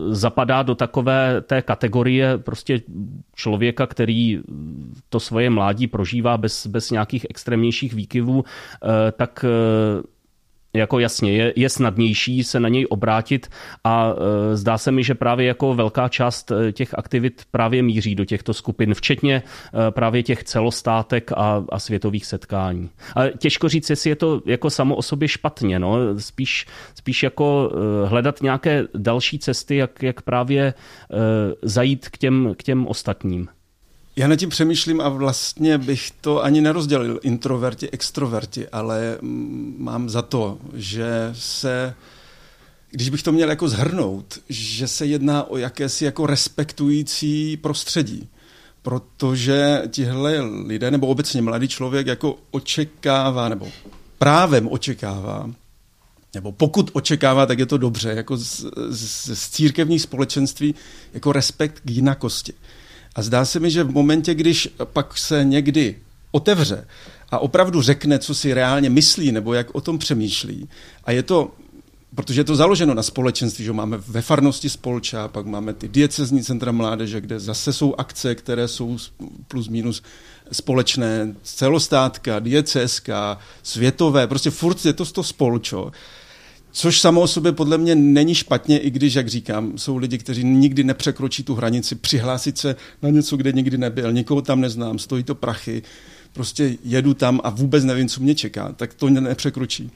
zapadá 0.08 0.62
do 0.62 0.74
takové 0.74 1.40
té 1.40 1.62
kategorie 1.62 2.38
prostě 2.38 2.80
člověka, 3.34 3.86
který 3.86 4.40
to 5.08 5.20
svoje 5.20 5.50
mládí 5.50 5.86
prožívá 5.86 6.36
bez, 6.36 6.66
bez 6.66 6.90
nějakých 6.90 7.26
extrémnějších 7.30 7.94
výkyvů, 7.94 8.44
eh, 8.44 9.12
tak 9.12 9.44
jako 10.76 10.98
jasně, 10.98 11.32
je, 11.32 11.52
je 11.56 11.68
snadnější 11.68 12.44
se 12.44 12.60
na 12.60 12.68
něj 12.68 12.86
obrátit 12.90 13.50
a 13.84 14.12
e, 14.52 14.56
zdá 14.56 14.78
se 14.78 14.92
mi, 14.92 15.04
že 15.04 15.14
právě 15.14 15.46
jako 15.46 15.74
velká 15.74 16.08
část 16.08 16.50
e, 16.50 16.72
těch 16.72 16.94
aktivit 16.98 17.42
právě 17.50 17.82
míří 17.82 18.14
do 18.14 18.24
těchto 18.24 18.54
skupin, 18.54 18.94
včetně 18.94 19.34
e, 19.36 19.90
právě 19.90 20.22
těch 20.22 20.44
celostátek 20.44 21.32
a, 21.32 21.64
a 21.68 21.78
světových 21.78 22.26
setkání. 22.26 22.90
A 23.16 23.28
těžko 23.38 23.68
říct, 23.68 23.90
jestli 23.90 24.10
je 24.10 24.16
to 24.16 24.42
jako 24.46 24.70
samo 24.70 24.96
o 24.96 25.02
sobě 25.02 25.28
špatně, 25.28 25.78
no? 25.78 25.96
spíš, 26.18 26.66
spíš 26.94 27.22
jako 27.22 27.72
e, 28.04 28.08
hledat 28.08 28.42
nějaké 28.42 28.84
další 28.94 29.38
cesty, 29.38 29.76
jak, 29.76 30.02
jak 30.02 30.22
právě 30.22 30.62
e, 30.66 30.74
zajít 31.62 32.08
k 32.08 32.18
těm, 32.18 32.54
k 32.58 32.62
těm 32.62 32.86
ostatním. 32.86 33.48
Já 34.18 34.28
na 34.28 34.36
tím 34.36 34.48
přemýšlím 34.48 35.00
a 35.00 35.08
vlastně 35.08 35.78
bych 35.78 36.10
to 36.20 36.44
ani 36.44 36.60
nerozdělil 36.60 37.20
introverti, 37.22 37.90
extroverti, 37.90 38.68
ale 38.68 39.18
mám 39.78 40.10
za 40.10 40.22
to, 40.22 40.58
že 40.74 41.30
se, 41.32 41.94
když 42.90 43.08
bych 43.08 43.22
to 43.22 43.32
měl 43.32 43.48
jako 43.48 43.68
zhrnout, 43.68 44.38
že 44.48 44.88
se 44.88 45.06
jedná 45.06 45.44
o 45.44 45.56
jakési 45.56 46.04
jako 46.04 46.26
respektující 46.26 47.56
prostředí. 47.56 48.28
Protože 48.82 49.82
tihle 49.88 50.40
lidé, 50.66 50.90
nebo 50.90 51.06
obecně 51.06 51.42
mladý 51.42 51.68
člověk, 51.68 52.06
jako 52.06 52.38
očekává, 52.50 53.48
nebo 53.48 53.68
právem 54.18 54.68
očekává, 54.70 55.50
nebo 56.34 56.52
pokud 56.52 56.90
očekává, 56.92 57.46
tak 57.46 57.58
je 57.58 57.66
to 57.66 57.78
dobře, 57.78 58.10
jako 58.10 58.36
z, 58.36 58.64
z, 58.88 59.38
z 59.38 59.48
církevních 59.48 60.02
společenství, 60.02 60.74
jako 61.14 61.32
respekt 61.32 61.80
k 61.84 61.90
jinakosti. 61.90 62.52
A 63.16 63.22
zdá 63.22 63.44
se 63.44 63.60
mi, 63.60 63.70
že 63.70 63.84
v 63.84 63.90
momentě, 63.90 64.34
když 64.34 64.68
pak 64.84 65.18
se 65.18 65.44
někdy 65.44 65.96
otevře 66.30 66.86
a 67.30 67.38
opravdu 67.38 67.82
řekne, 67.82 68.18
co 68.18 68.34
si 68.34 68.54
reálně 68.54 68.90
myslí 68.90 69.32
nebo 69.32 69.54
jak 69.54 69.74
o 69.74 69.80
tom 69.80 69.98
přemýšlí, 69.98 70.68
a 71.04 71.12
je 71.12 71.22
to 71.22 71.50
protože 72.14 72.40
je 72.40 72.44
to 72.44 72.56
založeno 72.56 72.94
na 72.94 73.02
společenství, 73.02 73.64
že 73.64 73.72
máme 73.72 73.96
ve 73.96 74.22
farnosti 74.22 74.68
spolča, 74.68 75.28
pak 75.28 75.46
máme 75.46 75.72
ty 75.72 75.88
diecezní 75.88 76.42
centra 76.42 76.72
mládeže, 76.72 77.20
kde 77.20 77.40
zase 77.40 77.72
jsou 77.72 77.94
akce, 77.98 78.34
které 78.34 78.68
jsou 78.68 78.98
plus 79.48 79.68
minus 79.68 80.02
společné, 80.52 81.34
celostátka, 81.42 82.38
diecezka, 82.38 83.38
světové, 83.62 84.26
prostě 84.26 84.50
furt 84.50 84.84
je 84.84 84.92
to 84.92 85.04
to 85.04 85.22
spolčo. 85.22 85.92
Což 86.78 87.00
samo 87.00 87.20
o 87.20 87.26
sobě 87.26 87.52
podle 87.52 87.78
mě 87.78 87.94
není 87.94 88.34
špatně, 88.34 88.78
i 88.78 88.90
když, 88.90 89.14
jak 89.14 89.28
říkám, 89.28 89.78
jsou 89.78 89.96
lidi, 89.96 90.18
kteří 90.18 90.44
nikdy 90.44 90.84
nepřekročí 90.84 91.42
tu 91.42 91.54
hranici, 91.54 91.94
přihlásit 91.94 92.58
se 92.58 92.76
na 93.02 93.10
něco, 93.10 93.36
kde 93.36 93.52
nikdy 93.52 93.78
nebyl, 93.78 94.12
nikoho 94.12 94.42
tam 94.42 94.60
neznám, 94.60 94.98
stojí 94.98 95.24
to 95.24 95.34
prachy, 95.34 95.82
prostě 96.32 96.76
jedu 96.84 97.14
tam 97.14 97.40
a 97.44 97.50
vůbec 97.50 97.84
nevím, 97.84 98.08
co 98.08 98.20
mě 98.20 98.34
čeká, 98.34 98.72
tak 98.72 98.94
to 98.94 99.10
nepřekročí. 99.10 99.90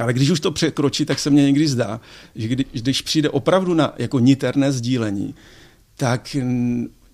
Ale 0.00 0.12
když 0.12 0.30
už 0.30 0.40
to 0.40 0.50
překročí, 0.50 1.04
tak 1.04 1.18
se 1.18 1.30
mně 1.30 1.42
někdy 1.42 1.68
zdá, 1.68 2.00
že 2.34 2.48
kdy, 2.48 2.64
když 2.72 3.02
přijde 3.02 3.30
opravdu 3.30 3.74
na 3.74 3.94
jako 3.98 4.18
niterné 4.18 4.72
sdílení, 4.72 5.34
tak 5.96 6.36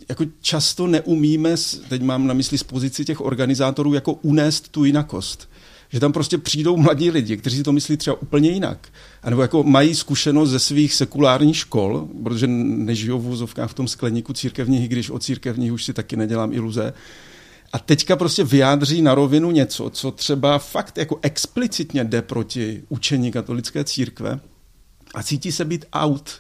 jako 0.09 0.25
často 0.41 0.87
neumíme, 0.87 1.55
teď 1.89 2.03
mám 2.03 2.27
na 2.27 2.35
mysli 2.35 2.59
z 2.59 2.63
pozici 2.63 3.05
těch 3.05 3.21
organizátorů, 3.21 3.95
jako 3.95 4.13
unést 4.13 4.69
tu 4.69 4.85
jinakost 4.85 5.49
že 5.93 6.01
tam 6.01 6.13
prostě 6.13 6.39
přijdou 6.39 6.77
mladí 6.77 7.11
lidi, 7.11 7.37
kteří 7.37 7.57
si 7.57 7.63
to 7.63 7.73
myslí 7.73 7.97
třeba 7.97 8.23
úplně 8.23 8.51
jinak. 8.51 8.89
A 9.23 9.31
nebo 9.31 9.43
jako 9.43 9.63
mají 9.63 9.95
zkušenost 9.95 10.51
ze 10.51 10.59
svých 10.59 10.95
sekulárních 10.95 11.57
škol, 11.57 12.09
protože 12.23 12.47
nežijou 12.47 13.21
v 13.21 13.29
úzovkách 13.29 13.71
v 13.71 13.75
tom 13.75 13.89
skleníku 13.89 14.33
církevních, 14.33 14.89
když 14.89 15.11
o 15.11 15.19
církevních 15.19 15.73
už 15.73 15.85
si 15.85 15.93
taky 15.93 16.17
nedělám 16.17 16.53
iluze. 16.53 16.93
A 17.73 17.79
teďka 17.79 18.17
prostě 18.17 18.45
vyjádří 18.45 19.03
na 19.03 19.15
rovinu 19.15 19.51
něco, 19.51 19.91
co 19.91 20.11
třeba 20.11 20.59
fakt 20.59 20.99
jako 20.99 21.19
explicitně 21.23 22.05
jde 22.05 22.23
proti 22.23 22.83
učení 22.89 23.33
katolické 23.33 23.85
církve 23.85 24.41
a 25.15 25.23
cítí 25.23 25.53
se 25.53 25.65
být 25.65 25.85
out, 25.93 26.31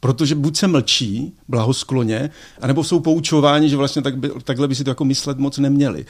protože 0.00 0.34
buď 0.34 0.56
se 0.56 0.66
mlčí 0.66 1.32
blahoskloně, 1.48 2.30
anebo 2.60 2.84
jsou 2.84 3.00
poučováni, 3.00 3.68
že 3.68 3.76
vlastně 3.76 4.02
tak 4.02 4.18
by, 4.18 4.30
takhle 4.44 4.68
by 4.68 4.74
si 4.74 4.84
to 4.84 4.90
jako 4.90 5.04
myslet 5.04 5.38
moc 5.38 5.58
neměli 5.58 6.06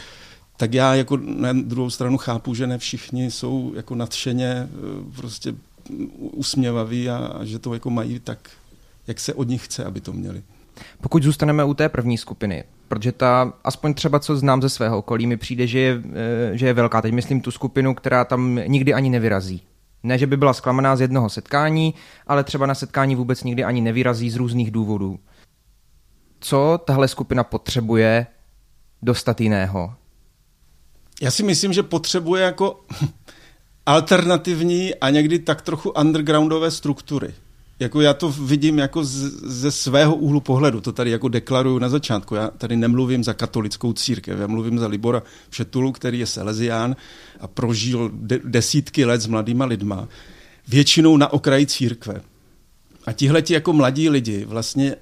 tak 0.56 0.74
já 0.74 0.94
jako 0.94 1.16
na 1.16 1.52
druhou 1.52 1.90
stranu 1.90 2.18
chápu, 2.18 2.54
že 2.54 2.66
ne 2.66 2.78
všichni 2.78 3.30
jsou 3.30 3.72
jako 3.76 3.94
nadšeně 3.94 4.48
eh, 4.48 4.68
prostě 5.16 5.54
usměvaví 6.18 7.10
a, 7.10 7.16
a 7.16 7.44
že 7.44 7.58
to 7.58 7.74
jako 7.74 7.90
mají 7.90 8.20
tak, 8.20 8.50
jak 9.06 9.20
se 9.20 9.34
od 9.34 9.48
nich 9.48 9.64
chce, 9.64 9.84
aby 9.84 10.00
to 10.00 10.12
měli. 10.12 10.42
Pokud 11.00 11.22
zůstaneme 11.22 11.64
u 11.64 11.74
té 11.74 11.88
první 11.88 12.18
skupiny, 12.18 12.64
protože 12.88 13.12
ta, 13.12 13.52
aspoň 13.64 13.94
třeba 13.94 14.18
co 14.18 14.36
znám 14.36 14.62
ze 14.62 14.68
svého 14.68 14.98
okolí, 14.98 15.26
mi 15.26 15.36
přijde, 15.36 15.66
že 15.66 15.78
je, 15.78 16.02
eh, 16.52 16.58
že 16.58 16.66
je 16.66 16.72
velká. 16.72 17.02
Teď 17.02 17.12
myslím 17.12 17.40
tu 17.40 17.50
skupinu, 17.50 17.94
která 17.94 18.24
tam 18.24 18.60
nikdy 18.66 18.94
ani 18.94 19.10
nevyrazí. 19.10 19.62
Ne, 20.02 20.18
že 20.18 20.26
by 20.26 20.36
byla 20.36 20.52
zklamaná 20.52 20.96
z 20.96 21.00
jednoho 21.00 21.28
setkání, 21.28 21.94
ale 22.26 22.44
třeba 22.44 22.66
na 22.66 22.74
setkání 22.74 23.16
vůbec 23.16 23.44
nikdy 23.44 23.64
ani 23.64 23.80
nevyrazí 23.80 24.30
z 24.30 24.36
různých 24.36 24.70
důvodů. 24.70 25.18
Co 26.40 26.80
tahle 26.84 27.08
skupina 27.08 27.44
potřebuje 27.44 28.26
dostat 29.02 29.40
jiného? 29.40 29.94
Já 31.20 31.30
si 31.30 31.42
myslím, 31.42 31.72
že 31.72 31.82
potřebuje 31.82 32.42
jako 32.42 32.84
alternativní 33.86 34.94
a 34.94 35.10
někdy 35.10 35.38
tak 35.38 35.62
trochu 35.62 35.90
undergroundové 35.90 36.70
struktury. 36.70 37.34
Jako 37.78 38.00
já 38.00 38.14
to 38.14 38.30
vidím 38.30 38.78
jako 38.78 39.04
z, 39.04 39.10
ze 39.42 39.70
svého 39.70 40.16
úhlu 40.16 40.40
pohledu, 40.40 40.80
to 40.80 40.92
tady 40.92 41.10
jako 41.10 41.28
deklaruju 41.28 41.78
na 41.78 41.88
začátku. 41.88 42.34
Já 42.34 42.50
tady 42.50 42.76
nemluvím 42.76 43.24
za 43.24 43.34
katolickou 43.34 43.92
církev, 43.92 44.40
já 44.40 44.46
mluvím 44.46 44.78
za 44.78 44.86
Libora 44.86 45.22
Všetulu, 45.50 45.92
který 45.92 46.18
je 46.18 46.26
selezián 46.26 46.96
a 47.40 47.46
prožil 47.46 48.10
de, 48.12 48.40
desítky 48.44 49.04
let 49.04 49.20
s 49.20 49.26
mladýma 49.26 49.64
lidma, 49.64 50.08
většinou 50.68 51.16
na 51.16 51.32
okraji 51.32 51.66
církve. 51.66 52.20
A 53.06 53.12
tihleti 53.12 53.54
jako 53.54 53.72
mladí 53.72 54.08
lidi 54.08 54.44
vlastně 54.44 54.96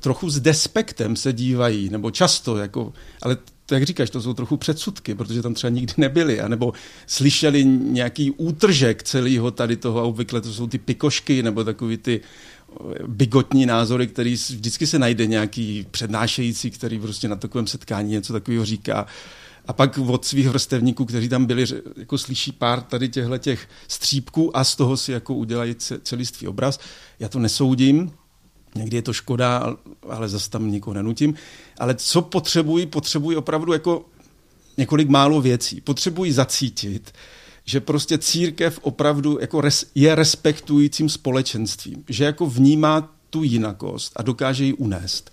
trochu 0.00 0.30
s 0.30 0.40
despektem 0.40 1.16
se 1.16 1.32
dívají, 1.32 1.90
nebo 1.90 2.10
často, 2.10 2.56
jako, 2.56 2.92
ale 3.22 3.36
to, 3.66 3.74
jak 3.74 3.82
říkáš, 3.82 4.10
to 4.10 4.22
jsou 4.22 4.34
trochu 4.34 4.56
předsudky, 4.56 5.14
protože 5.14 5.42
tam 5.42 5.54
třeba 5.54 5.70
nikdy 5.70 5.92
nebyli, 5.96 6.40
anebo 6.40 6.72
slyšeli 7.06 7.64
nějaký 7.64 8.30
útržek 8.30 9.02
celého 9.02 9.50
tady 9.50 9.76
toho 9.76 10.00
a 10.00 10.02
obvykle 10.02 10.40
to 10.40 10.52
jsou 10.52 10.66
ty 10.66 10.78
pikošky 10.78 11.42
nebo 11.42 11.64
takový 11.64 11.96
ty 11.96 12.20
eh, 12.20 12.74
bigotní 13.06 13.66
názory, 13.66 14.06
který 14.06 14.32
vždycky 14.34 14.86
se 14.86 14.98
najde 14.98 15.26
nějaký 15.26 15.86
přednášející, 15.90 16.70
který 16.70 16.98
prostě 16.98 17.28
na 17.28 17.36
takovém 17.36 17.66
setkání 17.66 18.10
něco 18.10 18.32
takového 18.32 18.64
říká. 18.64 19.06
A 19.66 19.72
pak 19.72 19.98
od 19.98 20.24
svých 20.24 20.48
vrstevníků, 20.48 21.04
kteří 21.04 21.28
tam 21.28 21.46
byli, 21.46 21.64
jako 21.96 22.18
slyší 22.18 22.52
pár 22.52 22.80
tady 22.80 23.08
těchto 23.08 23.38
těch 23.38 23.68
střípků 23.88 24.56
a 24.56 24.64
z 24.64 24.76
toho 24.76 24.96
si 24.96 25.12
jako 25.12 25.34
udělají 25.34 25.74
celistvý 26.02 26.48
obraz. 26.48 26.80
Já 27.20 27.28
to 27.28 27.38
nesoudím, 27.38 28.12
Někdy 28.76 28.96
je 28.96 29.02
to 29.02 29.12
škoda, 29.12 29.76
ale 30.08 30.28
zase 30.28 30.50
tam 30.50 30.70
nikoho 30.70 30.94
nenutím. 30.94 31.34
Ale 31.78 31.94
co 31.94 32.22
potřebují? 32.22 32.86
Potřebují 32.86 33.36
opravdu 33.36 33.72
jako 33.72 34.04
několik 34.76 35.08
málo 35.08 35.40
věcí. 35.40 35.80
Potřebují 35.80 36.32
zacítit, 36.32 37.12
že 37.64 37.80
prostě 37.80 38.18
církev 38.18 38.78
opravdu 38.82 39.38
jako 39.40 39.60
res, 39.60 39.86
je 39.94 40.14
respektujícím 40.14 41.08
společenstvím, 41.08 42.04
že 42.08 42.24
jako 42.24 42.46
vnímá 42.46 43.14
tu 43.30 43.42
jinakost 43.42 44.12
a 44.16 44.22
dokáže 44.22 44.64
ji 44.64 44.72
unést. 44.72 45.32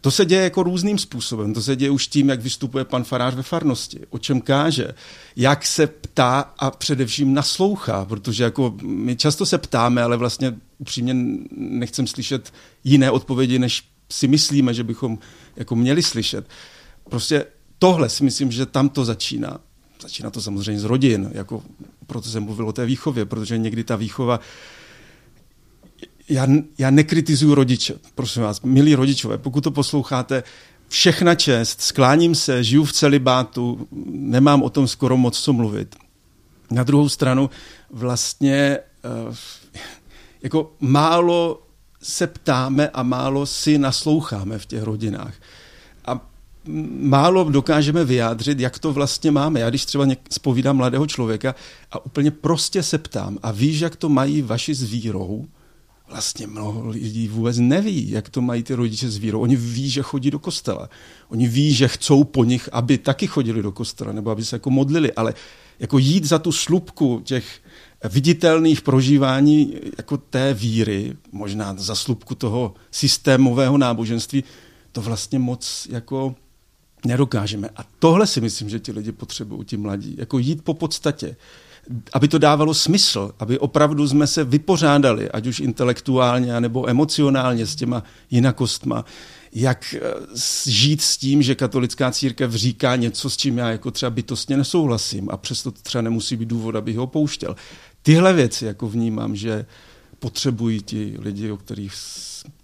To 0.00 0.10
se 0.10 0.24
děje 0.24 0.42
jako 0.42 0.62
různým 0.62 0.98
způsobem. 0.98 1.54
To 1.54 1.62
se 1.62 1.76
děje 1.76 1.90
už 1.90 2.06
tím, 2.06 2.28
jak 2.28 2.40
vystupuje 2.40 2.84
pan 2.84 3.04
farář 3.04 3.34
ve 3.34 3.42
farnosti, 3.42 4.00
o 4.10 4.18
čem 4.18 4.40
káže, 4.40 4.94
jak 5.36 5.66
se 5.66 5.86
ptá 5.86 6.40
a 6.58 6.70
především 6.70 7.34
naslouchá, 7.34 8.04
protože 8.04 8.44
jako 8.44 8.74
my 8.82 9.16
často 9.16 9.46
se 9.46 9.58
ptáme, 9.58 10.02
ale 10.02 10.16
vlastně 10.16 10.54
upřímně 10.78 11.14
nechcem 11.56 12.06
slyšet 12.06 12.52
jiné 12.84 13.10
odpovědi, 13.10 13.58
než 13.58 13.84
si 14.10 14.28
myslíme, 14.28 14.74
že 14.74 14.84
bychom 14.84 15.18
jako 15.56 15.76
měli 15.76 16.02
slyšet. 16.02 16.46
Prostě 17.10 17.46
tohle 17.78 18.08
si 18.08 18.24
myslím, 18.24 18.52
že 18.52 18.66
tam 18.66 18.88
to 18.88 19.04
začíná. 19.04 19.60
Začíná 20.02 20.30
to 20.30 20.42
samozřejmě 20.42 20.80
z 20.80 20.84
rodin, 20.84 21.30
jako 21.34 21.62
proto 22.06 22.28
jsem 22.28 22.42
mluvil 22.42 22.68
o 22.68 22.72
té 22.72 22.86
výchově, 22.86 23.24
protože 23.24 23.58
někdy 23.58 23.84
ta 23.84 23.96
výchova 23.96 24.40
já, 26.28 26.46
já 26.78 26.90
nekritizuju 26.90 27.54
rodiče, 27.54 27.94
prosím 28.14 28.42
vás, 28.42 28.60
milí 28.60 28.94
rodičové, 28.94 29.38
pokud 29.38 29.60
to 29.60 29.70
posloucháte, 29.70 30.42
všechna 30.88 31.34
čest, 31.34 31.80
skláním 31.80 32.34
se, 32.34 32.64
žiju 32.64 32.84
v 32.84 32.92
celibátu, 32.92 33.88
nemám 34.06 34.62
o 34.62 34.70
tom 34.70 34.88
skoro 34.88 35.16
moc 35.16 35.40
co 35.40 35.52
mluvit. 35.52 35.96
Na 36.70 36.82
druhou 36.82 37.08
stranu 37.08 37.50
vlastně 37.90 38.78
uh, 39.28 39.34
jako 40.42 40.72
málo 40.80 41.62
se 42.02 42.26
ptáme 42.26 42.88
a 42.88 43.02
málo 43.02 43.46
si 43.46 43.78
nasloucháme 43.78 44.58
v 44.58 44.66
těch 44.66 44.82
rodinách. 44.82 45.34
A 46.06 46.30
málo 47.00 47.44
dokážeme 47.44 48.04
vyjádřit, 48.04 48.60
jak 48.60 48.78
to 48.78 48.92
vlastně 48.92 49.30
máme. 49.30 49.60
Já 49.60 49.70
když 49.70 49.84
třeba 49.84 50.06
spovídám 50.30 50.76
mladého 50.76 51.06
člověka 51.06 51.54
a 51.92 52.06
úplně 52.06 52.30
prostě 52.30 52.82
se 52.82 52.98
ptám 52.98 53.38
a 53.42 53.50
víš, 53.50 53.80
jak 53.80 53.96
to 53.96 54.08
mají 54.08 54.42
vaši 54.42 54.74
s 54.74 54.82
vírou, 54.82 55.46
vlastně 56.10 56.46
mnoho 56.46 56.88
lidí 56.88 57.28
vůbec 57.28 57.58
neví, 57.58 58.10
jak 58.10 58.28
to 58.28 58.40
mají 58.40 58.62
ty 58.62 58.74
rodiče 58.74 59.10
s 59.10 59.16
vírou. 59.16 59.40
Oni 59.40 59.56
ví, 59.56 59.90
že 59.90 60.02
chodí 60.02 60.30
do 60.30 60.38
kostela. 60.38 60.90
Oni 61.28 61.48
ví, 61.48 61.74
že 61.74 61.88
chcou 61.88 62.24
po 62.24 62.44
nich, 62.44 62.68
aby 62.72 62.98
taky 62.98 63.26
chodili 63.26 63.62
do 63.62 63.72
kostela, 63.72 64.12
nebo 64.12 64.30
aby 64.30 64.44
se 64.44 64.56
jako 64.56 64.70
modlili, 64.70 65.12
ale 65.12 65.34
jako 65.78 65.98
jít 65.98 66.24
za 66.24 66.38
tu 66.38 66.52
slupku 66.52 67.20
těch 67.24 67.60
viditelný 68.04 68.74
v 68.74 68.82
prožívání 68.82 69.74
jako 69.98 70.16
té 70.16 70.54
víry, 70.54 71.16
možná 71.32 71.74
za 71.78 71.94
slupku 71.94 72.34
toho 72.34 72.74
systémového 72.90 73.78
náboženství, 73.78 74.44
to 74.92 75.00
vlastně 75.00 75.38
moc 75.38 75.86
jako 75.90 76.34
nedokážeme. 77.06 77.68
A 77.76 77.84
tohle 77.98 78.26
si 78.26 78.40
myslím, 78.40 78.68
že 78.68 78.80
ti 78.80 78.92
lidi 78.92 79.12
potřebují, 79.12 79.64
ti 79.64 79.76
mladí. 79.76 80.14
Jako 80.18 80.38
jít 80.38 80.64
po 80.64 80.74
podstatě 80.74 81.36
aby 82.12 82.28
to 82.28 82.38
dávalo 82.38 82.74
smysl, 82.74 83.30
aby 83.38 83.58
opravdu 83.58 84.08
jsme 84.08 84.26
se 84.26 84.44
vypořádali, 84.44 85.30
ať 85.30 85.46
už 85.46 85.60
intelektuálně 85.60 86.60
nebo 86.60 86.88
emocionálně 86.88 87.66
s 87.66 87.76
těma 87.76 88.02
jinakostma, 88.30 89.04
jak 89.52 89.94
eh, 89.94 90.00
žít 90.66 91.02
s 91.02 91.16
tím, 91.16 91.42
že 91.42 91.54
katolická 91.54 92.10
církev 92.10 92.52
říká 92.52 92.96
něco, 92.96 93.30
s 93.30 93.36
čím 93.36 93.58
já 93.58 93.70
jako 93.70 93.90
třeba 93.90 94.10
bytostně 94.10 94.56
nesouhlasím 94.56 95.28
a 95.30 95.36
přesto 95.36 95.70
to 95.70 95.82
třeba 95.82 96.02
nemusí 96.02 96.36
být 96.36 96.48
důvod, 96.48 96.76
abych 96.76 96.96
ho 96.96 97.06
pouštěl. 97.06 97.56
Tyhle 98.02 98.32
věci 98.32 98.66
jako 98.66 98.88
vnímám, 98.88 99.36
že 99.36 99.66
potřebují 100.18 100.82
ti 100.82 101.16
lidi, 101.18 101.50
o 101.50 101.56
kterých 101.56 101.92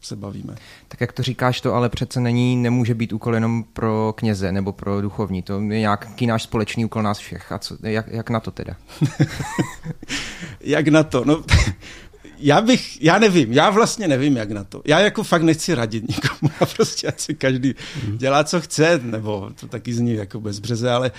se 0.00 0.16
bavíme. 0.16 0.54
Tak 0.88 1.00
jak 1.00 1.12
to 1.12 1.22
říkáš, 1.22 1.60
to 1.60 1.74
ale 1.74 1.88
přece 1.88 2.20
není, 2.20 2.56
nemůže 2.56 2.94
být 2.94 3.12
úkol 3.12 3.34
jenom 3.34 3.64
pro 3.72 4.14
kněze 4.16 4.52
nebo 4.52 4.72
pro 4.72 5.00
duchovní. 5.00 5.42
To 5.42 5.60
je 5.60 5.80
nějaký 5.80 6.26
náš 6.26 6.42
společný 6.42 6.84
úkol 6.84 7.02
nás 7.02 7.18
všech. 7.18 7.52
A 7.52 7.58
co, 7.58 7.76
jak, 7.82 8.06
jak 8.08 8.30
na 8.30 8.40
to 8.40 8.50
teda? 8.50 8.76
jak 10.60 10.88
na 10.88 11.02
to? 11.02 11.24
No, 11.24 11.44
já 12.38 12.60
bych, 12.60 13.02
já 13.02 13.18
nevím, 13.18 13.52
já 13.52 13.70
vlastně 13.70 14.08
nevím, 14.08 14.36
jak 14.36 14.50
na 14.50 14.64
to. 14.64 14.82
Já 14.84 15.00
jako 15.00 15.22
fakt 15.22 15.42
nechci 15.42 15.74
radit 15.74 16.08
nikomu 16.08 16.52
a 16.60 16.66
prostě 16.66 17.06
ať 17.06 17.20
si 17.20 17.34
každý 17.34 17.74
dělá, 18.16 18.44
co 18.44 18.60
chce, 18.60 19.00
nebo 19.02 19.50
to 19.60 19.66
taky 19.66 19.94
zní 19.94 20.14
jako 20.14 20.40
bezbřeze, 20.40 20.90
ale 20.90 21.12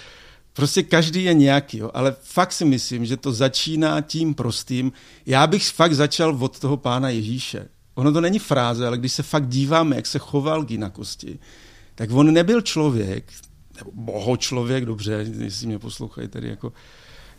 prostě 0.56 0.84
každý 0.84 1.24
je 1.24 1.34
nějaký, 1.34 1.78
jo. 1.78 1.92
ale 1.94 2.16
fakt 2.24 2.52
si 2.52 2.66
myslím, 2.66 3.06
že 3.06 3.18
to 3.18 3.32
začíná 3.32 4.02
tím 4.02 4.34
prostým. 4.34 4.92
Já 5.26 5.48
bych 5.48 5.70
fakt 5.70 5.94
začal 5.94 6.38
od 6.40 6.60
toho 6.60 6.78
pána 6.78 7.10
Ježíše. 7.10 7.68
Ono 7.96 8.12
to 8.12 8.22
není 8.22 8.40
fráze, 8.40 8.88
ale 8.88 8.98
když 8.98 9.12
se 9.12 9.24
fakt 9.24 9.48
díváme, 9.48 9.96
jak 9.96 10.06
se 10.06 10.20
choval 10.20 10.66
k 10.66 10.72
jinakosti, 10.72 11.40
tak 11.96 12.12
on 12.12 12.34
nebyl 12.34 12.62
člověk, 12.62 13.32
nebo 13.78 13.92
boho 13.94 14.38
člověk, 14.38 14.86
dobře, 14.86 15.26
jestli 15.40 15.68
mě 15.68 15.80
poslouchají 15.80 16.28
tady 16.28 16.50
jako 16.50 16.74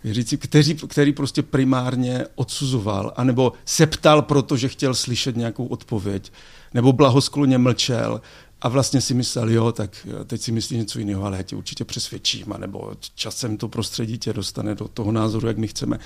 věřící, 0.05 0.37
který, 0.37 0.75
který 0.75 1.13
prostě 1.13 1.43
primárně 1.43 2.25
odsuzoval, 2.35 3.13
anebo 3.17 3.53
se 3.65 3.87
ptal, 3.87 4.23
protože 4.23 4.69
chtěl 4.69 4.95
slyšet 4.95 5.37
nějakou 5.37 5.67
odpověď, 5.67 6.33
nebo 6.75 6.93
blahoskloně 6.93 7.59
mlčel 7.59 8.21
a 8.63 8.69
vlastně 8.69 9.01
si 9.01 9.15
myslel, 9.15 9.51
jo, 9.51 9.73
tak 9.73 10.07
teď 10.27 10.41
si 10.41 10.53
myslí 10.53 10.77
něco 10.77 10.99
jiného, 10.99 11.25
ale 11.25 11.37
já 11.37 11.43
tě 11.43 11.57
určitě 11.57 11.85
přesvědčím, 11.85 12.55
nebo 12.59 12.93
časem 13.15 13.57
to 13.57 13.69
prostředí 13.69 14.19
tě 14.19 14.33
dostane 14.33 14.75
do 14.75 14.89
toho 14.89 15.13
názoru, 15.13 15.47
jak 15.47 15.59
my 15.59 15.69
chceme. 15.69 15.99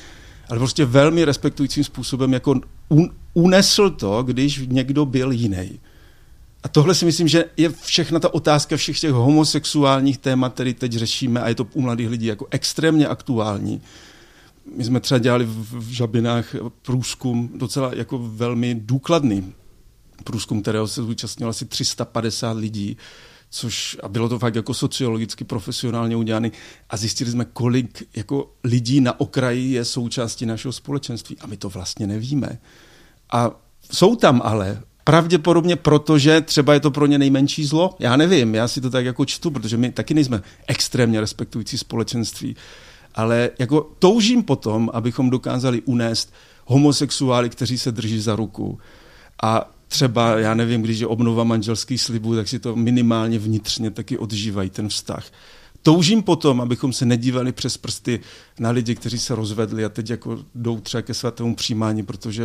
Ale 0.49 0.59
prostě 0.59 0.85
velmi 0.85 1.25
respektujícím 1.25 1.85
způsobem 1.85 2.33
jako 2.33 2.55
un, 2.89 3.11
unesl 3.35 3.91
to, 3.91 4.23
když 4.23 4.61
někdo 4.67 5.07
byl 5.07 5.33
jiný. 5.33 5.81
A 6.63 6.69
tohle 6.69 6.95
si 6.95 7.05
myslím, 7.05 7.29
že 7.29 7.45
je 7.57 7.69
všechna 7.69 8.21
ta 8.21 8.35
otázka 8.35 8.77
všech 8.77 9.01
těch 9.01 9.13
homosexuálních 9.13 10.19
témat, 10.19 10.55
které 10.55 10.75
teď 10.75 10.93
řešíme 10.93 11.41
a 11.41 11.49
je 11.49 11.55
to 11.55 11.67
u 11.73 11.81
mladých 11.81 12.09
lidí 12.09 12.27
jako 12.27 12.47
extrémně 12.51 13.07
aktuální. 13.07 13.81
My 14.77 14.85
jsme 14.85 15.01
třeba 15.01 15.19
dělali 15.19 15.45
v, 15.45 15.79
v 15.79 15.91
Žabinách 15.91 16.55
průzkum 16.83 17.51
docela 17.55 17.91
jako 17.95 18.19
velmi 18.19 18.75
důkladný 18.75 19.55
průzkum, 20.25 20.63
kterého 20.63 20.89
se 20.89 21.03
zúčastnilo 21.03 21.51
asi 21.51 21.65
350 21.65 22.57
lidí, 22.57 22.97
což 23.51 23.97
a 24.03 24.09
bylo 24.09 24.29
to 24.29 24.39
fakt 24.39 24.55
jako 24.55 24.75
sociologicky 24.75 25.45
profesionálně 25.45 26.17
udělané 26.17 26.51
a 26.91 26.97
zjistili 26.97 27.31
jsme, 27.31 27.45
kolik 27.45 28.09
jako 28.17 28.53
lidí 28.65 29.01
na 29.01 29.21
okraji 29.21 29.73
je 29.73 29.85
součástí 29.85 30.47
našeho 30.47 30.73
společenství 30.73 31.37
a 31.41 31.47
my 31.47 31.57
to 31.57 31.69
vlastně 31.69 32.07
nevíme. 32.07 32.59
A 33.33 33.51
jsou 33.93 34.17
tam 34.17 34.43
ale 34.45 34.83
Pravděpodobně 35.05 35.77
proto, 35.77 36.19
že 36.19 36.41
třeba 36.41 36.75
je 36.75 36.81
to 36.81 36.91
pro 36.91 37.07
ně 37.07 37.19
nejmenší 37.19 37.65
zlo. 37.65 37.97
Já 37.99 38.17
nevím, 38.17 38.55
já 38.55 38.69
si 38.69 38.81
to 38.81 38.91
tak 38.91 39.05
jako 39.05 39.25
čtu, 39.25 39.51
protože 39.51 39.77
my 39.77 39.93
taky 39.93 40.15
nejsme 40.15 40.43
extrémně 40.67 41.21
respektující 41.21 41.79
společenství. 41.79 42.57
Ale 43.15 43.51
jako 43.59 43.91
toužím 43.99 44.43
potom, 44.43 44.91
abychom 44.93 45.31
dokázali 45.31 45.83
unést 45.83 46.33
homosexuály, 46.67 47.51
kteří 47.51 47.79
se 47.79 47.93
drží 47.93 48.21
za 48.21 48.37
ruku. 48.37 48.79
A 49.43 49.71
třeba, 49.91 50.39
já 50.39 50.55
nevím, 50.55 50.83
když 50.83 50.99
je 50.99 51.07
obnova 51.07 51.45
manželských 51.45 52.01
slibů, 52.01 52.37
tak 52.37 52.49
si 52.49 52.59
to 52.59 52.77
minimálně 52.77 53.39
vnitřně 53.39 53.91
taky 53.91 54.19
odžívají 54.19 54.71
ten 54.71 54.89
vztah. 54.89 55.25
Toužím 55.83 56.23
potom, 56.23 56.61
abychom 56.61 56.93
se 56.93 57.07
nedívali 57.07 57.53
přes 57.53 57.77
prsty 57.77 58.21
na 58.59 58.71
lidi, 58.71 58.95
kteří 58.95 59.19
se 59.19 59.35
rozvedli 59.35 59.85
a 59.85 59.89
teď 59.89 60.11
jako 60.11 60.39
jdou 60.55 60.81
třeba 60.81 61.03
ke 61.03 61.15
svatému 61.15 61.55
přijímání, 61.55 62.03
protože 62.03 62.45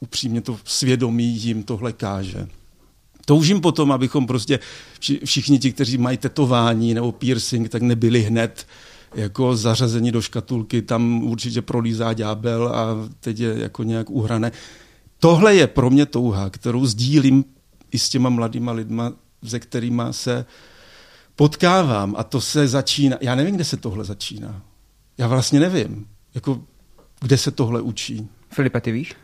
upřímně 0.00 0.40
to 0.40 0.58
svědomí 0.64 1.24
jim 1.24 1.62
tohle 1.62 1.92
káže. 1.92 2.48
Toužím 3.24 3.60
potom, 3.60 3.92
abychom 3.92 4.26
prostě 4.26 4.58
všichni 5.24 5.58
ti, 5.58 5.72
kteří 5.72 5.98
mají 5.98 6.16
tetování 6.16 6.94
nebo 6.94 7.12
piercing, 7.12 7.68
tak 7.68 7.82
nebyli 7.82 8.22
hned 8.22 8.66
jako 9.14 9.56
zařazení 9.56 10.12
do 10.12 10.22
škatulky, 10.22 10.82
tam 10.82 11.22
určitě 11.22 11.62
prolízá 11.62 12.12
ďábel 12.12 12.68
a 12.68 13.08
teď 13.20 13.40
je 13.40 13.54
jako 13.58 13.82
nějak 13.82 14.10
uhrané. 14.10 14.52
Tohle 15.20 15.54
je 15.54 15.66
pro 15.66 15.90
mě 15.90 16.06
touha, 16.06 16.50
kterou 16.50 16.86
sdílím 16.86 17.44
i 17.90 17.98
s 17.98 18.08
těma 18.08 18.28
mladýma 18.30 18.72
lidma, 18.72 19.12
se 19.44 19.60
kterými 19.60 20.02
se 20.10 20.46
potkávám 21.36 22.14
a 22.18 22.24
to 22.24 22.40
se 22.40 22.68
začíná. 22.68 23.16
Já 23.20 23.34
nevím, 23.34 23.54
kde 23.54 23.64
se 23.64 23.76
tohle 23.76 24.04
začíná. 24.04 24.62
Já 25.18 25.28
vlastně 25.28 25.60
nevím, 25.60 26.06
jako 26.34 26.62
kde 27.20 27.38
se 27.38 27.50
tohle 27.50 27.80
učí. 27.80 28.28
Filipe, 28.50 28.80
ty 28.80 28.92
víš? 28.92 29.14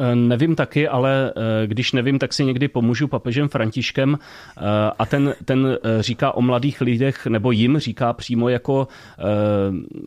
Eh, 0.00 0.14
nevím 0.14 0.56
taky, 0.56 0.88
ale 0.88 1.32
eh, 1.36 1.66
když 1.66 1.92
nevím, 1.92 2.18
tak 2.18 2.32
si 2.32 2.44
někdy 2.44 2.68
pomůžu 2.68 3.08
papežem 3.08 3.48
Františkem 3.48 4.18
eh, 4.18 4.60
a 4.98 5.06
ten, 5.06 5.34
ten 5.44 5.78
říká 6.00 6.32
o 6.32 6.42
mladých 6.42 6.80
lidech, 6.80 7.26
nebo 7.26 7.50
jim 7.50 7.78
říká 7.78 8.12
přímo 8.12 8.48
jako, 8.48 8.88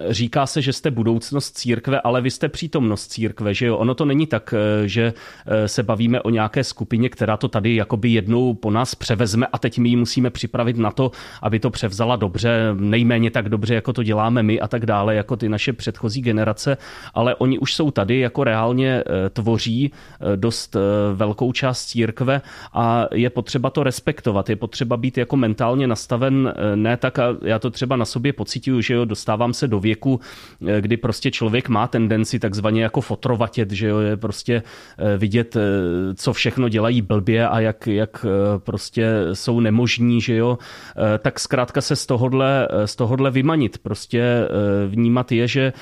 říká 0.09 0.45
se, 0.45 0.61
že 0.61 0.73
jste 0.73 0.91
budoucnost 0.91 1.57
církve, 1.57 2.01
ale 2.01 2.21
vy 2.21 2.31
jste 2.31 2.49
přítomnost 2.49 3.07
církve, 3.07 3.53
že 3.53 3.65
jo? 3.65 3.77
Ono 3.77 3.95
to 3.95 4.05
není 4.05 4.27
tak, 4.27 4.53
že 4.85 5.13
se 5.65 5.83
bavíme 5.83 6.21
o 6.21 6.29
nějaké 6.29 6.63
skupině, 6.63 7.09
která 7.09 7.37
to 7.37 7.47
tady 7.47 7.75
jakoby 7.75 8.09
jednou 8.09 8.53
po 8.53 8.71
nás 8.71 8.95
převezme 8.95 9.47
a 9.47 9.57
teď 9.57 9.79
my 9.79 9.89
ji 9.89 9.95
musíme 9.95 10.29
připravit 10.29 10.77
na 10.77 10.91
to, 10.91 11.11
aby 11.41 11.59
to 11.59 11.69
převzala 11.69 12.15
dobře, 12.15 12.69
nejméně 12.73 13.31
tak 13.31 13.49
dobře, 13.49 13.75
jako 13.75 13.93
to 13.93 14.03
děláme 14.03 14.43
my 14.43 14.59
a 14.59 14.67
tak 14.67 14.85
dále, 14.85 15.15
jako 15.15 15.35
ty 15.35 15.49
naše 15.49 15.73
předchozí 15.73 16.21
generace, 16.21 16.77
ale 17.13 17.35
oni 17.35 17.59
už 17.59 17.73
jsou 17.73 17.91
tady, 17.91 18.19
jako 18.19 18.43
reálně 18.43 19.03
tvoří 19.33 19.82
Eh, 19.91 20.37
dost 20.37 20.75
eh, 20.75 20.79
velkou 21.13 21.51
část 21.51 21.85
církve 21.85 22.41
a 22.73 23.07
je 23.13 23.29
potřeba 23.29 23.69
to 23.69 23.83
respektovat, 23.83 24.49
je 24.49 24.55
potřeba 24.55 24.97
být 24.97 25.17
jako 25.17 25.37
mentálně 25.37 25.87
nastaven 25.87 26.53
eh, 26.55 26.75
ne 26.75 26.97
tak, 26.97 27.19
a 27.19 27.35
já 27.41 27.59
to 27.59 27.69
třeba 27.69 27.95
na 27.95 28.05
sobě 28.05 28.33
pocituju, 28.33 28.81
že 28.81 28.93
jo, 28.93 29.05
dostávám 29.05 29.53
se 29.53 29.67
do 29.67 29.79
věku, 29.79 30.19
kdy 30.79 30.97
prostě 30.97 31.31
člověk 31.31 31.69
má 31.69 31.87
tendenci 31.87 32.39
takzvaně 32.39 32.83
jako 32.83 33.01
fotrovatět, 33.01 33.71
že 33.71 33.87
jo, 33.87 33.99
je 33.99 34.17
prostě 34.17 34.63
vidět, 35.17 35.57
co 36.15 36.33
všechno 36.33 36.69
dělají 36.69 37.01
blbě 37.01 37.47
a 37.47 37.59
jak, 37.59 37.87
jak 37.87 38.25
prostě 38.57 39.07
jsou 39.33 39.59
nemožní, 39.59 40.21
že 40.21 40.35
jo, 40.35 40.57
tak 41.19 41.39
zkrátka 41.39 41.81
se 41.81 41.95
z 41.95 42.05
tohohle, 42.05 42.67
z 42.85 42.95
tohohle 42.95 43.31
vymanit, 43.31 43.77
prostě 43.77 44.47
vnímat 44.87 45.31
je, 45.31 45.47
že 45.47 45.73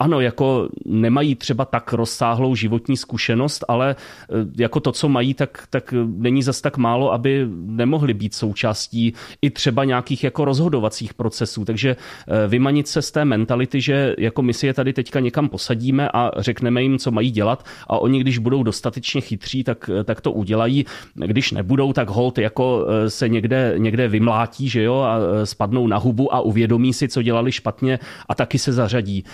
ano, 0.00 0.20
jako 0.20 0.68
nemají 0.86 1.34
třeba 1.34 1.64
tak 1.64 1.92
rozsáhlou 1.92 2.54
životní 2.54 2.96
zkušenost, 2.96 3.21
zkušenost, 3.22 3.64
ale 3.68 3.96
eh, 3.96 4.34
jako 4.58 4.80
to, 4.80 4.92
co 4.92 5.08
mají, 5.08 5.34
tak, 5.34 5.64
tak 5.70 5.94
není 6.06 6.42
zas 6.42 6.60
tak 6.60 6.76
málo, 6.76 7.12
aby 7.12 7.46
nemohli 7.66 8.14
být 8.14 8.34
součástí 8.34 9.14
i 9.42 9.50
třeba 9.50 9.84
nějakých 9.84 10.24
jako 10.24 10.44
rozhodovacích 10.44 11.14
procesů. 11.14 11.64
Takže 11.64 11.96
eh, 11.96 12.48
vymanit 12.48 12.88
se 12.88 13.02
z 13.02 13.10
té 13.10 13.24
mentality, 13.24 13.80
že 13.80 14.14
jako 14.18 14.42
my 14.42 14.52
si 14.54 14.66
je 14.66 14.74
tady 14.74 14.92
teďka 14.92 15.20
někam 15.20 15.48
posadíme 15.48 16.08
a 16.10 16.30
řekneme 16.36 16.82
jim, 16.82 16.98
co 16.98 17.10
mají 17.10 17.30
dělat 17.30 17.64
a 17.86 17.98
oni, 17.98 18.20
když 18.20 18.38
budou 18.38 18.62
dostatečně 18.62 19.20
chytří, 19.20 19.64
tak, 19.64 19.90
eh, 20.00 20.04
tak 20.04 20.20
to 20.20 20.32
udělají. 20.32 20.84
Když 21.14 21.52
nebudou, 21.52 21.92
tak 21.92 22.10
hold 22.10 22.38
jako 22.38 22.86
se 23.08 23.28
někde, 23.28 23.74
někde 23.78 24.08
vymlátí, 24.08 24.68
že 24.68 24.82
jo, 24.82 24.94
a 25.00 25.18
spadnou 25.44 25.86
na 25.86 25.96
hubu 25.96 26.34
a 26.34 26.40
uvědomí 26.40 26.92
si, 26.92 27.08
co 27.08 27.22
dělali 27.22 27.52
špatně 27.52 27.98
a 28.28 28.34
taky 28.34 28.58
se 28.58 28.72
zařadí. 28.72 29.24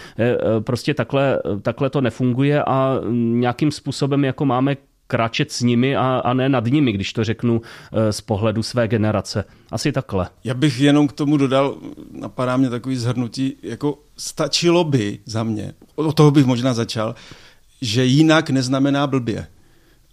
Prostě 0.61 0.95
takhle, 0.95 1.41
takhle 1.63 1.91
to 1.91 2.01
nefunguje 2.01 2.63
a 2.63 3.01
nějakým 3.13 3.71
způsobem 3.79 4.25
jako 4.25 4.45
máme 4.45 4.77
kráčet 5.07 5.53
s 5.53 5.61
nimi 5.61 5.97
a, 5.97 6.19
a 6.25 6.35
ne 6.35 6.49
nad 6.49 6.65
nimi, 6.65 6.93
když 6.93 7.13
to 7.13 7.25
řeknu 7.25 7.61
eh, 7.93 8.13
z 8.13 8.21
pohledu 8.21 8.63
své 8.63 8.89
generace. 8.89 9.45
Asi 9.71 9.93
takhle. 9.93 10.29
Já 10.45 10.55
bych 10.55 10.81
jenom 10.81 11.09
k 11.09 11.13
tomu 11.13 11.37
dodal, 11.37 11.77
napadá 12.13 12.57
mě 12.57 12.71
takový 12.71 12.97
zhrnutí, 12.97 13.57
jako 13.63 13.99
stačilo 14.17 14.85
by 14.85 15.19
za 15.25 15.43
mě, 15.43 15.75
od 15.95 16.17
toho 16.17 16.31
bych 16.31 16.47
možná 16.47 16.75
začal, 16.75 17.15
že 17.81 18.05
jinak 18.05 18.51
neznamená 18.51 19.07
blbě. 19.07 19.47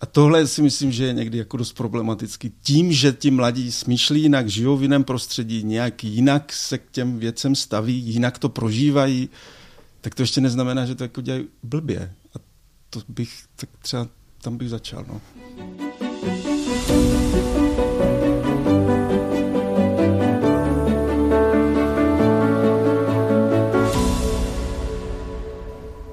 A 0.01 0.05
tohle 0.05 0.47
si 0.47 0.61
myslím, 0.61 0.91
že 0.91 1.05
je 1.05 1.13
někdy 1.13 1.37
jako 1.37 1.57
dost 1.57 1.73
problematický. 1.73 2.51
Tím, 2.63 2.91
že 2.91 3.11
ti 3.11 3.31
mladí 3.31 3.71
smýšlí 3.71 4.21
jinak, 4.21 4.49
žijou 4.49 4.77
v 4.77 4.81
jiném 4.81 5.03
prostředí, 5.03 5.63
nějak 5.63 6.03
jinak 6.03 6.53
se 6.53 6.77
k 6.77 6.91
těm 6.91 7.19
věcem 7.19 7.55
staví, 7.55 7.93
jinak 7.93 8.39
to 8.39 8.49
prožívají, 8.49 9.29
tak 10.01 10.15
to 10.15 10.23
ještě 10.23 10.41
neznamená, 10.41 10.85
že 10.85 10.95
to 10.95 11.03
jako 11.03 11.21
dělají 11.21 11.45
blbě. 11.63 12.13
A 12.35 12.39
to 12.99 13.01
bych, 13.09 13.43
tak 13.55 13.69
třeba 13.81 14.07
tam 14.41 14.57
bych 14.57 14.69
začal. 14.69 15.05
No. 15.07 15.21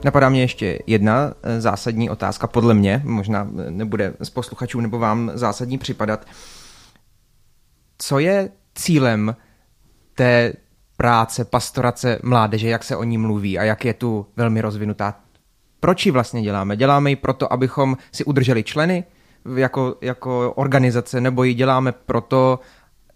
Napadá 0.05 0.29
mě 0.29 0.41
ještě 0.41 0.79
jedna 0.87 1.35
eh, 1.43 1.61
zásadní 1.61 2.11
otázka, 2.11 2.47
podle 2.47 2.75
mě, 2.75 3.03
možná 3.05 3.51
eh, 3.59 3.71
nebude 3.71 4.15
z 4.21 4.31
posluchačů 4.31 4.81
nebo 4.81 4.99
vám 4.99 5.31
zásadní 5.35 5.79
připadat. 5.79 6.27
Co 7.99 8.19
je 8.19 8.51
cílem 8.75 9.37
té 10.15 10.53
práce, 10.97 11.45
pastorace 11.45 12.19
mládeže, 12.23 12.69
jak 12.69 12.85
se 12.85 12.97
o 12.97 13.05
ní 13.05 13.19
mluví 13.19 13.59
a 13.59 13.63
jak 13.63 13.85
je 13.85 13.95
tu 13.95 14.27
velmi 14.37 14.61
rozvinutá? 14.61 15.22
Proč 15.83 16.07
ji 16.07 16.13
vlastně 16.13 16.43
děláme? 16.43 16.77
Děláme 16.77 17.11
ji 17.11 17.17
proto, 17.17 17.53
abychom 17.53 17.97
si 18.13 18.25
udrželi 18.25 18.63
členy 18.63 19.05
jako, 19.57 19.97
jako 20.01 20.53
organizace, 20.53 21.21
nebo 21.21 21.45
ji 21.45 21.55
děláme 21.55 21.93
proto, 21.93 22.61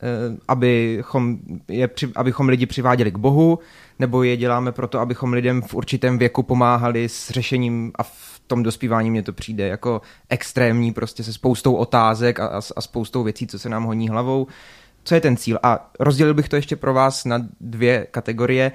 Eh, 0.02 0.36
abychom, 0.48 1.38
je, 1.68 1.88
abychom 2.16 2.48
lidi 2.48 2.66
přiváděli 2.66 3.10
k 3.10 3.16
Bohu, 3.16 3.58
nebo 3.98 4.22
je 4.22 4.36
děláme 4.36 4.72
proto, 4.72 5.00
abychom 5.00 5.32
lidem 5.32 5.62
v 5.62 5.74
určitém 5.74 6.18
věku 6.18 6.42
pomáhali 6.42 7.08
s 7.08 7.30
řešením 7.30 7.92
a 7.94 8.02
v 8.02 8.40
tom 8.46 8.62
dospívání 8.62 9.10
mně 9.10 9.22
to 9.22 9.32
přijde 9.32 9.68
jako 9.68 10.00
extrémní, 10.28 10.92
prostě 10.92 11.24
se 11.24 11.32
spoustou 11.32 11.74
otázek 11.74 12.40
a, 12.40 12.46
a, 12.46 12.60
a 12.76 12.80
spoustou 12.80 13.22
věcí, 13.22 13.46
co 13.46 13.58
se 13.58 13.68
nám 13.68 13.84
honí 13.84 14.08
hlavou. 14.08 14.46
Co 15.04 15.14
je 15.14 15.20
ten 15.20 15.36
cíl? 15.36 15.58
A 15.62 15.90
rozdělil 16.00 16.34
bych 16.34 16.48
to 16.48 16.56
ještě 16.56 16.76
pro 16.76 16.94
vás 16.94 17.24
na 17.24 17.46
dvě 17.60 18.06
kategorie. 18.10 18.72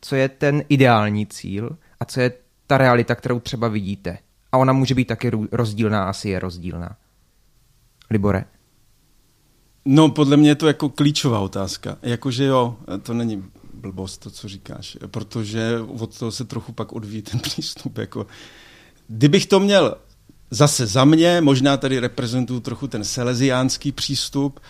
Co 0.00 0.16
je 0.16 0.28
ten 0.28 0.62
ideální 0.68 1.26
cíl 1.26 1.76
a 2.00 2.04
co 2.04 2.20
je 2.20 2.32
ta 2.66 2.78
realita, 2.78 3.14
kterou 3.14 3.40
třeba 3.40 3.68
vidíte? 3.68 4.18
A 4.52 4.58
ona 4.58 4.72
může 4.72 4.94
být 4.94 5.04
taky 5.04 5.30
rozdílná, 5.52 6.04
asi 6.04 6.28
je 6.28 6.38
rozdílná. 6.38 6.96
Libore? 8.10 8.44
No, 9.84 10.08
podle 10.08 10.36
mě 10.36 10.48
je 10.48 10.54
to 10.54 10.66
jako 10.66 10.88
klíčová 10.88 11.40
otázka. 11.40 11.98
Jakože 12.02 12.44
jo, 12.44 12.76
to 13.02 13.14
není 13.14 13.44
blbost, 13.74 14.18
to, 14.18 14.30
co 14.30 14.48
říkáš, 14.48 14.98
protože 15.06 15.78
od 15.80 16.18
toho 16.18 16.32
se 16.32 16.44
trochu 16.44 16.72
pak 16.72 16.92
odvíjí 16.92 17.22
ten 17.22 17.40
přístup. 17.42 17.98
Jako. 17.98 18.26
Kdybych 19.08 19.46
to 19.46 19.60
měl 19.60 19.96
zase 20.50 20.86
za 20.86 21.04
mě, 21.04 21.40
možná 21.40 21.76
tady 21.76 21.98
reprezentuju 21.98 22.60
trochu 22.60 22.88
ten 22.88 23.04
seleziánský 23.04 23.92
přístup, 23.92 24.60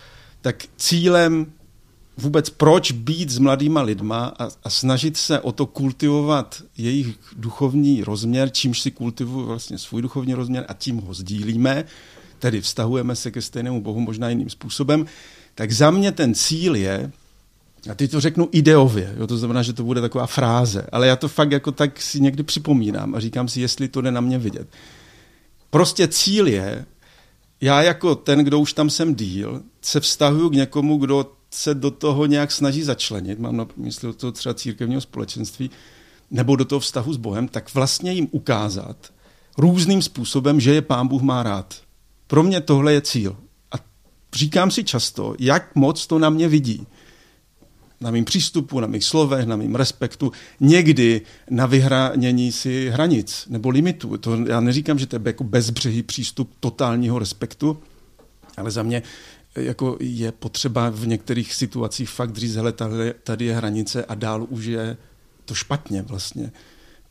tak 0.41 0.65
cílem 0.77 1.53
vůbec 2.17 2.51
proč 2.51 2.93
být 2.93 3.31
s 3.31 3.39
mladýma 3.39 3.83
lidma 3.83 4.35
a, 4.39 4.49
a 4.65 4.71
snažit 4.71 5.17
se 5.17 5.41
o 5.41 5.53
to 5.53 5.67
kultivovat 5.67 6.63
jejich 6.77 7.19
duchovní 7.37 8.05
rozměr, 8.05 8.51
čímž 8.51 8.81
si 8.81 8.91
kultivuju 8.91 9.47
vlastně 9.47 9.79
svůj 9.79 10.03
duchovní 10.03 10.35
rozměr 10.35 10.65
a 10.69 10.73
tím 10.73 10.97
ho 10.97 11.15
sdílíme, 11.15 11.85
tedy 12.39 12.61
vztahujeme 12.61 13.17
se 13.17 13.31
ke 13.31 13.43
stejnému 13.43 13.81
Bohu 13.81 14.01
možná 14.01 14.29
jiným 14.29 14.51
způsobem, 14.51 15.07
tak 15.55 15.73
za 15.73 15.91
mě 15.91 16.13
ten 16.13 16.35
cíl 16.35 16.77
je, 16.77 17.13
a 17.91 17.95
teď 17.95 18.11
to 18.11 18.21
řeknu 18.21 18.49
ideově, 18.53 19.15
jo, 19.19 19.27
to 19.27 19.39
znamená, 19.39 19.63
že 19.63 19.73
to 19.73 19.85
bude 19.85 20.01
taková 20.01 20.27
fráze, 20.27 20.87
ale 20.93 21.07
já 21.07 21.17
to 21.17 21.29
fakt 21.29 21.53
jako 21.53 21.73
tak 21.73 22.03
si 22.03 22.21
někdy 22.21 22.43
připomínám 22.43 23.15
a 23.15 23.21
říkám 23.21 23.49
si, 23.49 23.61
jestli 23.61 23.89
to 23.89 24.01
jde 24.01 24.11
na 24.11 24.21
mě 24.21 24.39
vidět. 24.39 24.69
Prostě 25.71 26.09
cíl 26.09 26.47
je, 26.47 26.85
já 27.61 27.83
jako 27.83 28.15
ten, 28.15 28.39
kdo 28.39 28.61
už 28.61 28.73
tam 28.73 28.91
jsem 28.91 29.15
díl, 29.15 29.63
se 29.83 30.01
vztahuju 30.01 30.51
k 30.51 30.55
někomu, 30.55 30.97
kdo 30.97 31.36
se 31.51 31.75
do 31.75 31.91
toho 31.91 32.27
nějak 32.27 32.53
snaží 32.53 32.83
začlenit, 32.83 33.39
mám 33.39 33.57
na 33.57 33.67
mysli 33.77 34.07
do 34.07 34.13
toho 34.13 34.33
třeba 34.33 34.55
církevního 34.55 35.01
společenství, 35.01 35.71
nebo 36.31 36.57
do 36.57 36.65
toho 36.65 36.81
vztahu 36.81 37.13
s 37.13 37.17
Bohem, 37.17 37.49
tak 37.49 37.75
vlastně 37.75 38.13
jim 38.13 38.29
ukázat 38.31 39.13
různým 39.59 40.03
způsobem, 40.03 40.61
že 40.61 40.75
je 40.75 40.83
pán 40.83 41.09
Bůh 41.09 41.23
má 41.23 41.43
rád. 41.43 41.75
Pro 42.27 42.43
mě 42.43 42.61
tohle 42.61 42.93
je 42.93 43.01
cíl. 43.01 43.37
A 43.73 43.77
říkám 44.35 44.71
si 44.71 44.85
často, 44.85 45.35
jak 45.39 45.75
moc 45.75 46.07
to 46.07 46.19
na 46.19 46.31
mě 46.31 46.49
vidí. 46.49 46.87
Na 48.01 48.11
mým 48.11 48.25
přístupu, 48.25 48.81
na 48.81 48.87
mých 48.87 49.05
slovech, 49.05 49.47
na 49.47 49.57
mým 49.57 49.75
respektu, 49.75 50.33
někdy 50.61 51.21
na 51.51 51.67
vyhranění 51.67 52.53
si 52.53 52.91
hranic 52.91 53.47
nebo 53.49 53.69
limitů. 53.69 54.19
To 54.19 54.37
já 54.47 54.61
neříkám, 54.61 54.99
že 54.99 55.07
to 55.07 55.17
je 55.17 55.23
jako 55.25 55.45
bezbřehý 55.45 56.03
přístup 56.03 56.51
totálního 56.61 57.19
respektu, 57.19 57.79
ale 58.57 58.71
za 58.71 58.83
mě 58.83 59.03
jako 59.57 59.97
je 60.01 60.33
potřeba 60.33 60.91
v 60.91 61.07
některých 61.07 61.55
situacích 61.55 62.11
fakt 62.11 62.37
říct, 62.37 62.55
hele, 62.55 62.73
tady, 62.73 63.15
tady 63.23 63.45
je 63.45 63.57
hranice 63.57 64.05
a 64.05 64.15
dál 64.15 64.47
už 64.51 64.65
je 64.65 64.97
to 65.45 65.55
špatně 65.55 66.03
vlastně 66.03 66.53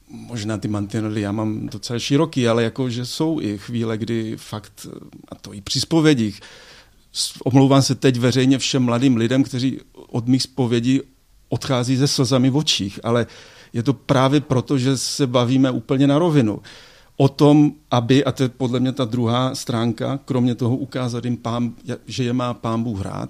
možná 0.10 0.58
ty 0.58 0.68
mantinely 0.68 1.22
já 1.22 1.32
mám 1.32 1.68
docela 1.68 2.00
široký, 2.00 2.48
ale 2.48 2.64
jako, 2.64 2.90
že 2.90 3.06
jsou 3.06 3.42
i 3.42 3.58
chvíle, 3.58 3.98
kdy 3.98 4.36
fakt, 4.38 4.88
a 5.30 5.36
to 5.36 5.54
i 5.54 5.62
při 5.62 5.82
spovědích, 5.82 6.42
omlouvám 7.44 7.82
se 7.82 7.96
teď 7.96 8.18
veřejně 8.20 8.58
všem 8.58 8.84
mladým 8.84 9.18
lidem, 9.18 9.44
kteří 9.44 9.80
od 9.94 10.28
mých 10.28 10.44
spovědí 10.44 11.02
odchází 11.50 11.96
ze 11.96 12.08
slzami 12.08 12.50
v 12.50 12.58
očích, 12.58 13.00
ale 13.04 13.28
je 13.74 13.84
to 13.84 13.94
právě 13.94 14.42
proto, 14.42 14.78
že 14.78 14.98
se 14.98 15.28
bavíme 15.28 15.72
úplně 15.72 16.08
na 16.08 16.20
rovinu. 16.20 16.62
O 17.18 17.30
tom, 17.30 17.72
aby, 17.92 18.26
a 18.26 18.32
to 18.32 18.44
je 18.44 18.50
podle 18.50 18.80
mě 18.80 18.92
ta 18.92 19.06
druhá 19.06 19.56
stránka, 19.56 20.20
kromě 20.26 20.56
toho 20.56 20.78
ukázat 20.78 21.26
jim, 21.26 21.38
pán, 21.38 21.74
že 22.06 22.24
je 22.24 22.34
má 22.34 22.54
pán 22.54 22.84
Bůh 22.84 23.00
hrát, 23.00 23.30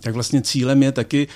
tak 0.00 0.14
vlastně 0.14 0.42
cílem 0.42 0.82
je 0.82 0.92
taky 0.92 1.28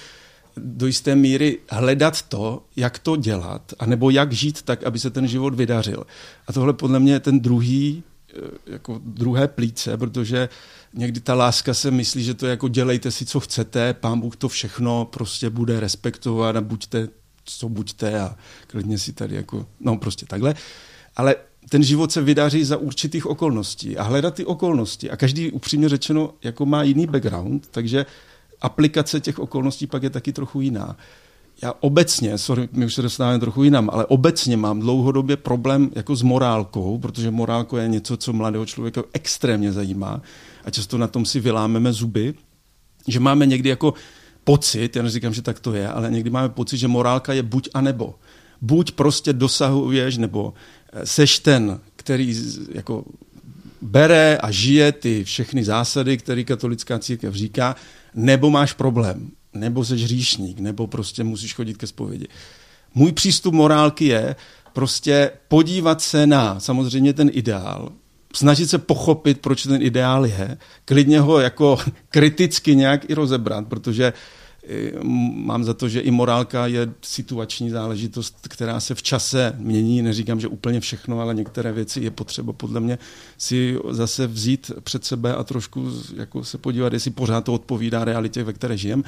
do 0.56 0.86
jisté 0.86 1.16
míry 1.16 1.58
hledat 1.70 2.22
to, 2.22 2.62
jak 2.76 2.98
to 2.98 3.16
dělat, 3.16 3.72
anebo 3.78 4.10
jak 4.10 4.32
žít 4.32 4.62
tak, 4.62 4.84
aby 4.84 4.98
se 4.98 5.10
ten 5.10 5.28
život 5.28 5.54
vydařil. 5.54 6.06
A 6.46 6.52
tohle 6.52 6.72
podle 6.72 7.00
mě 7.00 7.12
je 7.12 7.20
ten 7.20 7.40
druhý, 7.40 8.02
eh, 8.30 8.40
jako 8.66 9.00
druhé 9.04 9.48
plíce, 9.48 9.96
protože 9.96 10.48
někdy 10.94 11.20
ta 11.20 11.34
láska 11.34 11.74
se 11.74 11.90
myslí, 11.90 12.24
že 12.24 12.34
to 12.34 12.46
je 12.46 12.50
jako 12.50 12.68
dělejte 12.68 13.10
si, 13.10 13.26
co 13.26 13.40
chcete, 13.40 13.94
pán 13.94 14.20
Bůh 14.20 14.36
to 14.36 14.48
všechno 14.48 15.04
prostě 15.04 15.50
bude 15.50 15.80
respektovat 15.80 16.56
a 16.56 16.60
buďte, 16.60 17.08
co 17.44 17.68
buďte 17.68 18.20
a 18.20 18.36
klidně 18.66 18.98
si 18.98 19.12
tady 19.12 19.34
jako, 19.36 19.66
no 19.80 19.96
prostě 19.96 20.26
takhle. 20.26 20.54
Ale 21.16 21.36
ten 21.68 21.82
život 21.82 22.12
se 22.12 22.22
vydaří 22.22 22.64
za 22.64 22.76
určitých 22.76 23.26
okolností 23.26 23.96
a 23.96 24.02
hledat 24.02 24.34
ty 24.34 24.44
okolnosti. 24.44 25.10
A 25.10 25.16
každý 25.16 25.50
upřímně 25.50 25.88
řečeno 25.88 26.30
jako 26.42 26.66
má 26.66 26.82
jiný 26.82 27.06
background, 27.06 27.68
takže 27.70 28.06
aplikace 28.60 29.20
těch 29.20 29.38
okolností 29.38 29.86
pak 29.86 30.02
je 30.02 30.10
taky 30.10 30.32
trochu 30.32 30.60
jiná. 30.60 30.96
Já 31.62 31.74
obecně, 31.80 32.38
sorry, 32.38 32.68
my 32.72 32.86
už 32.86 32.94
se 32.94 33.02
dostáváme 33.02 33.38
trochu 33.38 33.64
jinam, 33.64 33.90
ale 33.92 34.06
obecně 34.06 34.56
mám 34.56 34.80
dlouhodobě 34.80 35.36
problém 35.36 35.90
jako 35.94 36.16
s 36.16 36.22
morálkou, 36.22 36.98
protože 36.98 37.30
morálka 37.30 37.82
je 37.82 37.88
něco, 37.88 38.16
co 38.16 38.32
mladého 38.32 38.66
člověka 38.66 39.02
extrémně 39.12 39.72
zajímá 39.72 40.22
a 40.64 40.70
často 40.70 40.98
na 40.98 41.06
tom 41.06 41.24
si 41.24 41.40
vylámeme 41.40 41.92
zuby, 41.92 42.34
že 43.08 43.20
máme 43.20 43.46
někdy 43.46 43.68
jako 43.68 43.94
pocit, 44.44 44.96
já 44.96 45.02
neříkám, 45.02 45.34
že 45.34 45.42
tak 45.42 45.60
to 45.60 45.74
je, 45.74 45.88
ale 45.88 46.10
někdy 46.10 46.30
máme 46.30 46.48
pocit, 46.48 46.76
že 46.76 46.88
morálka 46.88 47.32
je 47.32 47.42
buď 47.42 47.68
a 47.74 47.80
nebo. 47.80 48.14
Buď 48.60 48.92
prostě 48.92 49.32
dosahuješ, 49.32 50.16
nebo 50.16 50.54
seš 51.04 51.38
ten, 51.38 51.80
který 51.96 52.34
jako 52.72 53.04
bere 53.82 54.38
a 54.42 54.50
žije 54.50 54.92
ty 54.92 55.24
všechny 55.24 55.64
zásady, 55.64 56.16
které 56.16 56.44
katolická 56.44 56.98
církev 56.98 57.34
říká, 57.34 57.76
nebo 58.14 58.50
máš 58.50 58.72
problém, 58.72 59.30
nebo 59.54 59.84
jsi 59.84 59.94
hříšník, 59.94 60.60
nebo 60.60 60.86
prostě 60.86 61.24
musíš 61.24 61.54
chodit 61.54 61.76
ke 61.76 61.86
zpovědi. 61.86 62.26
Můj 62.94 63.12
přístup 63.12 63.54
morálky 63.54 64.06
je 64.06 64.36
prostě 64.72 65.30
podívat 65.48 66.02
se 66.02 66.26
na 66.26 66.60
samozřejmě 66.60 67.12
ten 67.12 67.30
ideál, 67.32 67.92
snažit 68.34 68.70
se 68.70 68.78
pochopit, 68.78 69.40
proč 69.40 69.62
ten 69.62 69.82
ideál 69.82 70.26
je, 70.26 70.58
klidně 70.84 71.20
ho 71.20 71.40
jako 71.40 71.78
kriticky 72.08 72.76
nějak 72.76 73.10
i 73.10 73.14
rozebrat, 73.14 73.66
protože 73.66 74.12
mám 75.34 75.64
za 75.64 75.74
to, 75.74 75.88
že 75.88 76.00
i 76.00 76.10
morálka 76.10 76.66
je 76.66 76.88
situační 77.02 77.70
záležitost, 77.70 78.36
která 78.48 78.80
se 78.80 78.94
v 78.94 79.02
čase 79.02 79.54
mění. 79.58 80.02
Neříkám, 80.02 80.40
že 80.40 80.48
úplně 80.48 80.80
všechno, 80.80 81.20
ale 81.20 81.34
některé 81.34 81.72
věci 81.72 82.00
je 82.00 82.10
potřeba 82.10 82.52
podle 82.52 82.80
mě 82.80 82.98
si 83.38 83.78
zase 83.90 84.26
vzít 84.26 84.70
před 84.80 85.04
sebe 85.04 85.34
a 85.34 85.44
trošku 85.44 85.90
jako 86.16 86.44
se 86.44 86.58
podívat, 86.58 86.92
jestli 86.92 87.10
pořád 87.10 87.44
to 87.44 87.52
odpovídá 87.52 88.04
realitě, 88.04 88.44
ve 88.44 88.52
které 88.52 88.76
žijem. 88.76 89.04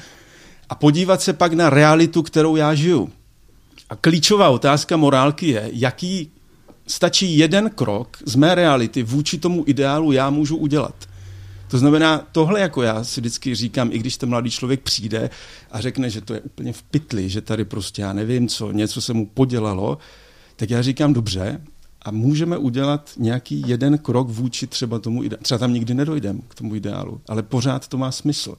A 0.69 0.75
podívat 0.75 1.21
se 1.21 1.33
pak 1.33 1.53
na 1.53 1.69
realitu, 1.69 2.23
kterou 2.23 2.55
já 2.55 2.75
žiju. 2.75 3.09
A 3.89 3.95
klíčová 3.95 4.49
otázka 4.49 4.97
morálky 4.97 5.47
je, 5.47 5.69
jaký 5.73 6.31
stačí 6.87 7.37
jeden 7.37 7.69
krok 7.69 8.17
z 8.25 8.35
mé 8.35 8.55
reality 8.55 9.03
vůči 9.03 9.37
tomu 9.37 9.63
ideálu 9.67 10.11
já 10.11 10.29
můžu 10.29 10.57
udělat. 10.57 10.95
To 11.69 11.77
znamená, 11.77 12.27
tohle 12.31 12.59
jako 12.59 12.81
já 12.81 13.03
si 13.03 13.21
vždycky 13.21 13.55
říkám, 13.55 13.89
i 13.91 13.97
když 13.97 14.17
ten 14.17 14.29
mladý 14.29 14.49
člověk 14.49 14.81
přijde 14.81 15.29
a 15.71 15.81
řekne, 15.81 16.09
že 16.09 16.21
to 16.21 16.33
je 16.33 16.41
úplně 16.41 16.73
v 16.73 16.83
pytli, 16.83 17.29
že 17.29 17.41
tady 17.41 17.65
prostě 17.65 18.01
já 18.01 18.13
nevím 18.13 18.47
co, 18.47 18.71
něco 18.71 19.01
se 19.01 19.13
mu 19.13 19.25
podělalo, 19.25 19.97
tak 20.55 20.69
já 20.69 20.81
říkám 20.81 21.13
dobře, 21.13 21.61
a 22.01 22.11
můžeme 22.11 22.57
udělat 22.57 23.11
nějaký 23.17 23.63
jeden 23.67 23.97
krok 23.97 24.29
vůči 24.29 24.67
třeba 24.67 24.99
tomu 24.99 25.23
ideálu. 25.23 25.43
Třeba 25.43 25.57
tam 25.57 25.73
nikdy 25.73 25.93
nedojdem 25.93 26.41
k 26.47 26.55
tomu 26.55 26.75
ideálu, 26.75 27.21
ale 27.27 27.43
pořád 27.43 27.87
to 27.87 27.97
má 27.97 28.11
smysl. 28.11 28.55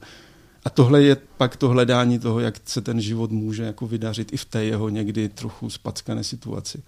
A 0.65 0.69
tohle 0.69 1.03
je 1.03 1.17
pak 1.37 1.55
to 1.55 1.69
hledání 1.69 2.19
toho, 2.19 2.39
jak 2.39 2.55
se 2.65 2.81
ten 2.81 3.01
život 3.01 3.31
může 3.31 3.63
jako 3.63 3.87
vydařit 3.87 4.33
i 4.33 4.37
v 4.37 4.45
té 4.45 4.63
jeho 4.63 4.89
někdy 4.89 5.29
trochu 5.29 5.69
spackané 5.69 6.23
situaci. 6.23 6.83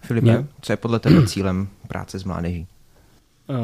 Filipe, 0.00 0.46
co 0.60 0.72
je 0.72 0.76
podle 0.76 0.98
tebe 0.98 1.26
cílem 1.26 1.68
práce 1.88 2.18
s 2.18 2.24
mládeží? 2.24 2.66
Eh, 3.50 3.54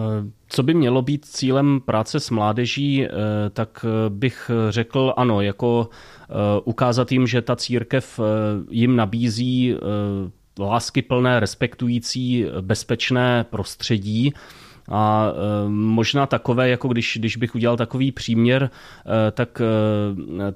co 0.49 0.63
by 0.63 0.75
mělo 0.75 1.03
být 1.03 1.25
cílem 1.25 1.81
práce 1.85 2.21
s 2.21 2.31
mládeží, 2.31 3.05
eh, 3.05 3.11
tak 3.51 3.85
bych 4.09 4.51
řekl 4.69 5.15
ano, 5.17 5.41
jako 5.41 5.89
ukázat 6.65 7.13
jim, 7.13 7.27
že 7.27 7.43
ta 7.43 7.57
církev 7.57 8.21
jim 8.71 8.97
nabízí 8.97 9.75
láskyplné, 10.59 11.41
respektující, 11.41 12.47
bezpečné 12.61 13.45
prostředí, 13.51 14.33
a 14.91 15.33
možná 15.69 16.27
takové, 16.27 16.69
jako 16.69 16.89
když, 16.89 17.17
když 17.21 17.37
bych 17.37 17.55
udělal 17.55 17.77
takový 17.77 18.13
příměr, 18.13 18.71
tak 19.33 19.63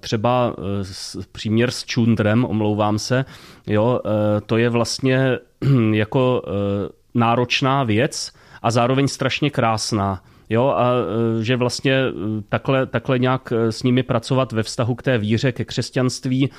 třeba 0.00 0.56
příměr 1.32 1.70
s 1.70 1.84
čundrem, 1.84 2.44
omlouvám 2.44 2.98
se, 2.98 3.24
jo, 3.66 4.00
to 4.46 4.56
je 4.56 4.68
vlastně 4.68 5.38
jako 5.92 6.42
náročná 7.14 7.84
věc 7.84 8.32
a 8.62 8.70
zároveň 8.70 9.08
strašně 9.08 9.50
krásná. 9.50 10.22
Jo, 10.52 10.74
a 10.76 10.90
e, 11.40 11.44
že 11.44 11.56
vlastně 11.56 11.92
e, 11.92 12.12
takhle, 12.48 12.86
takhle 12.86 13.18
nějak 13.18 13.52
e, 13.52 13.72
s 13.72 13.82
nimi 13.82 14.02
pracovat 14.02 14.52
ve 14.52 14.62
vztahu 14.62 14.94
k 14.94 15.02
té 15.02 15.18
víře, 15.18 15.52
ke 15.52 15.64
křesťanství, 15.64 16.50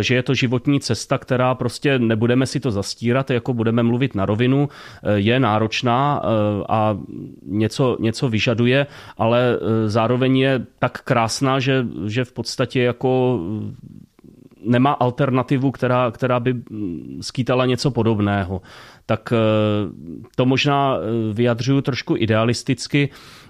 že 0.00 0.14
je 0.14 0.22
to 0.22 0.34
životní 0.34 0.80
cesta, 0.80 1.18
která 1.18 1.54
prostě 1.54 1.98
nebudeme 1.98 2.46
si 2.46 2.60
to 2.60 2.70
zastírat, 2.70 3.30
jako 3.30 3.54
budeme 3.54 3.82
mluvit 3.82 4.14
na 4.14 4.26
rovinu, 4.26 4.68
je 5.14 5.40
náročná 5.40 6.22
a 6.68 6.98
něco, 7.46 7.96
něco 8.00 8.28
vyžaduje, 8.28 8.86
ale 9.18 9.58
zároveň 9.86 10.36
je 10.36 10.66
tak 10.78 11.02
krásná, 11.02 11.60
že, 11.60 11.86
že 12.06 12.24
v 12.24 12.32
podstatě 12.32 12.82
jako 12.82 13.40
nemá 14.64 14.92
alternativu, 14.92 15.70
která, 15.70 16.10
která 16.10 16.40
by 16.40 16.54
skýtala 17.20 17.66
něco 17.66 17.90
podobného 17.90 18.60
tak 19.08 19.32
eh, 19.32 19.36
to 20.36 20.46
možná 20.46 20.96
eh, 20.96 21.32
vyjadřuju 21.32 21.80
trošku 21.80 22.16
idealisticky. 22.16 23.08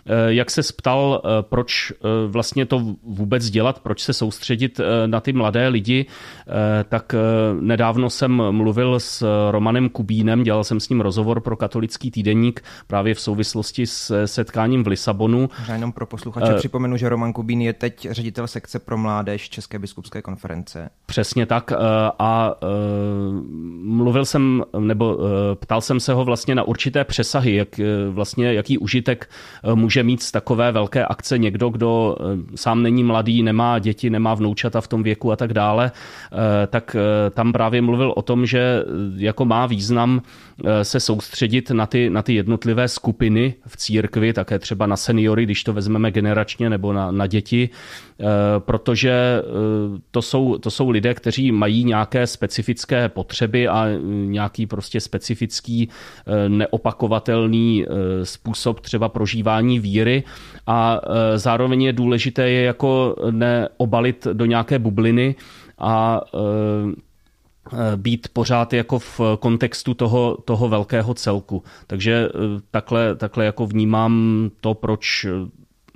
Eh, 0.08 0.34
jak 0.34 0.50
se 0.50 0.62
ptal, 0.76 1.22
eh, 1.24 1.28
proč 1.40 1.92
eh, 1.92 1.96
vlastně 2.26 2.66
to 2.66 2.96
vůbec 3.02 3.50
dělat, 3.50 3.80
proč 3.80 4.02
se 4.02 4.12
soustředit 4.12 4.80
na 5.06 5.20
ty 5.20 5.32
mladé 5.32 5.68
lidi, 5.68 6.06
tak 6.88 7.14
nedávno 7.60 8.10
jsem 8.10 8.42
mluvil 8.50 9.00
s 9.00 9.26
Romanem 9.50 9.88
Kubínem, 9.88 10.42
dělal 10.42 10.64
jsem 10.64 10.80
s 10.80 10.88
ním 10.88 11.00
rozhovor 11.00 11.40
pro 11.40 11.56
katolický 11.56 12.10
týdenník 12.10 12.64
právě 12.86 13.14
v 13.14 13.20
souvislosti 13.20 13.86
s 13.86 14.26
setkáním 14.26 14.84
v 14.84 14.86
Lisabonu. 14.86 15.50
Možná 15.58 15.74
jenom 15.74 15.92
pro 15.92 16.06
posluchače 16.06 16.52
uh, 16.52 16.58
připomenu, 16.58 16.96
že 16.96 17.08
Roman 17.08 17.32
Kubín 17.32 17.60
je 17.60 17.72
teď 17.72 18.08
ředitel 18.10 18.46
sekce 18.46 18.78
pro 18.78 18.98
mládež 18.98 19.50
České 19.50 19.78
biskupské 19.78 20.22
konference. 20.22 20.90
Přesně 21.06 21.46
tak 21.46 21.72
a 22.18 22.54
mluvil 23.82 24.24
jsem, 24.24 24.64
nebo 24.78 25.18
ptal 25.54 25.80
jsem 25.80 26.00
se 26.00 26.12
ho 26.12 26.24
vlastně 26.24 26.54
na 26.54 26.62
určité 26.62 27.04
přesahy, 27.04 27.54
jak 27.54 27.68
vlastně, 28.10 28.52
jaký 28.52 28.78
užitek 28.78 29.30
může 29.74 29.97
může 29.98 30.06
mít 30.06 30.22
z 30.22 30.32
takové 30.32 30.72
velké 30.72 31.04
akce 31.04 31.38
někdo, 31.38 31.68
kdo 31.68 32.16
eh, 32.20 32.56
sám 32.56 32.82
není 32.82 33.04
mladý, 33.04 33.42
nemá 33.42 33.78
děti, 33.78 34.10
nemá 34.10 34.34
vnoučata 34.34 34.80
v 34.80 34.88
tom 34.88 35.02
věku 35.02 35.32
a 35.32 35.36
tak 35.36 35.52
dále, 35.52 35.90
eh, 35.92 36.66
tak 36.66 36.96
eh, 36.96 37.30
tam 37.30 37.52
právě 37.52 37.82
mluvil 37.82 38.12
o 38.16 38.22
tom, 38.22 38.46
že 38.46 38.84
jako 39.16 39.44
má 39.44 39.66
význam 39.66 40.22
se 40.82 41.00
soustředit 41.00 41.70
na 41.70 41.86
ty, 41.86 42.10
na 42.10 42.22
ty 42.22 42.34
jednotlivé 42.34 42.88
skupiny 42.88 43.54
v 43.66 43.76
církvi, 43.76 44.32
také 44.32 44.58
třeba 44.58 44.86
na 44.86 44.96
seniory, 44.96 45.44
když 45.44 45.64
to 45.64 45.72
vezmeme 45.72 46.10
generačně, 46.10 46.70
nebo 46.70 46.92
na, 46.92 47.10
na 47.10 47.26
děti, 47.26 47.70
protože 48.58 49.42
to 50.10 50.22
jsou, 50.22 50.58
to 50.58 50.70
jsou 50.70 50.90
lidé, 50.90 51.14
kteří 51.14 51.52
mají 51.52 51.84
nějaké 51.84 52.26
specifické 52.26 53.08
potřeby 53.08 53.68
a 53.68 53.86
nějaký 54.24 54.66
prostě 54.66 55.00
specifický 55.00 55.88
neopakovatelný 56.48 57.86
způsob 58.22 58.80
třeba 58.80 59.08
prožívání 59.08 59.77
víry 59.78 60.24
a 60.66 61.00
e, 61.02 61.38
zároveň 61.38 61.82
je 61.82 61.92
důležité 61.92 62.50
je 62.50 62.62
jako 62.62 63.16
neobalit 63.30 64.26
do 64.32 64.44
nějaké 64.44 64.78
bubliny 64.78 65.34
a 65.78 66.20
e, 66.34 66.38
e, 67.92 67.96
být 67.96 68.28
pořád 68.32 68.72
jako 68.72 68.98
v 68.98 69.20
kontextu 69.40 69.94
toho, 69.94 70.38
toho 70.44 70.68
velkého 70.68 71.14
celku. 71.14 71.62
Takže 71.86 72.28
takhle, 72.70 73.14
takhle 73.14 73.44
jako 73.44 73.66
vnímám 73.66 74.50
to, 74.60 74.74
proč 74.74 75.26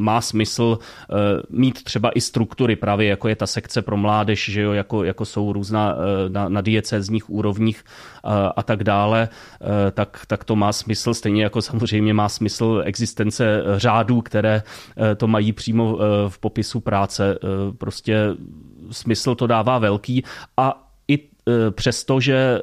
má 0.02 0.20
smysl 0.20 0.78
uh, 0.78 1.16
mít 1.50 1.82
třeba 1.84 2.10
i 2.10 2.20
struktury, 2.20 2.76
právě 2.76 3.08
jako 3.08 3.28
je 3.28 3.36
ta 3.36 3.46
sekce 3.46 3.82
pro 3.82 3.96
mládež, 3.96 4.50
že 4.50 4.60
jo, 4.62 4.72
jako, 4.72 5.04
jako 5.04 5.24
jsou 5.24 5.52
různá 5.52 5.94
uh, 5.94 6.00
na, 6.28 6.48
na 6.48 6.60
diecézních 6.60 7.30
úrovních 7.30 7.84
uh, 8.24 8.30
a 8.56 8.62
tak 8.62 8.84
dále, 8.84 9.28
tak, 9.92 10.24
tak 10.26 10.44
to 10.44 10.56
má 10.56 10.72
smysl, 10.72 11.14
stejně 11.14 11.42
jako 11.42 11.62
samozřejmě 11.62 12.14
má 12.14 12.28
smysl 12.28 12.82
existence 12.84 13.62
řádů, 13.76 14.22
které 14.22 14.62
to 15.16 15.26
mají 15.26 15.52
přímo 15.52 15.98
v 16.28 16.38
popisu 16.38 16.80
práce. 16.80 17.38
Prostě 17.78 18.16
smysl 18.90 19.34
to 19.34 19.46
dává 19.46 19.78
velký 19.78 20.24
a 20.56 20.81
přestože 21.70 22.34
e, 22.34 22.60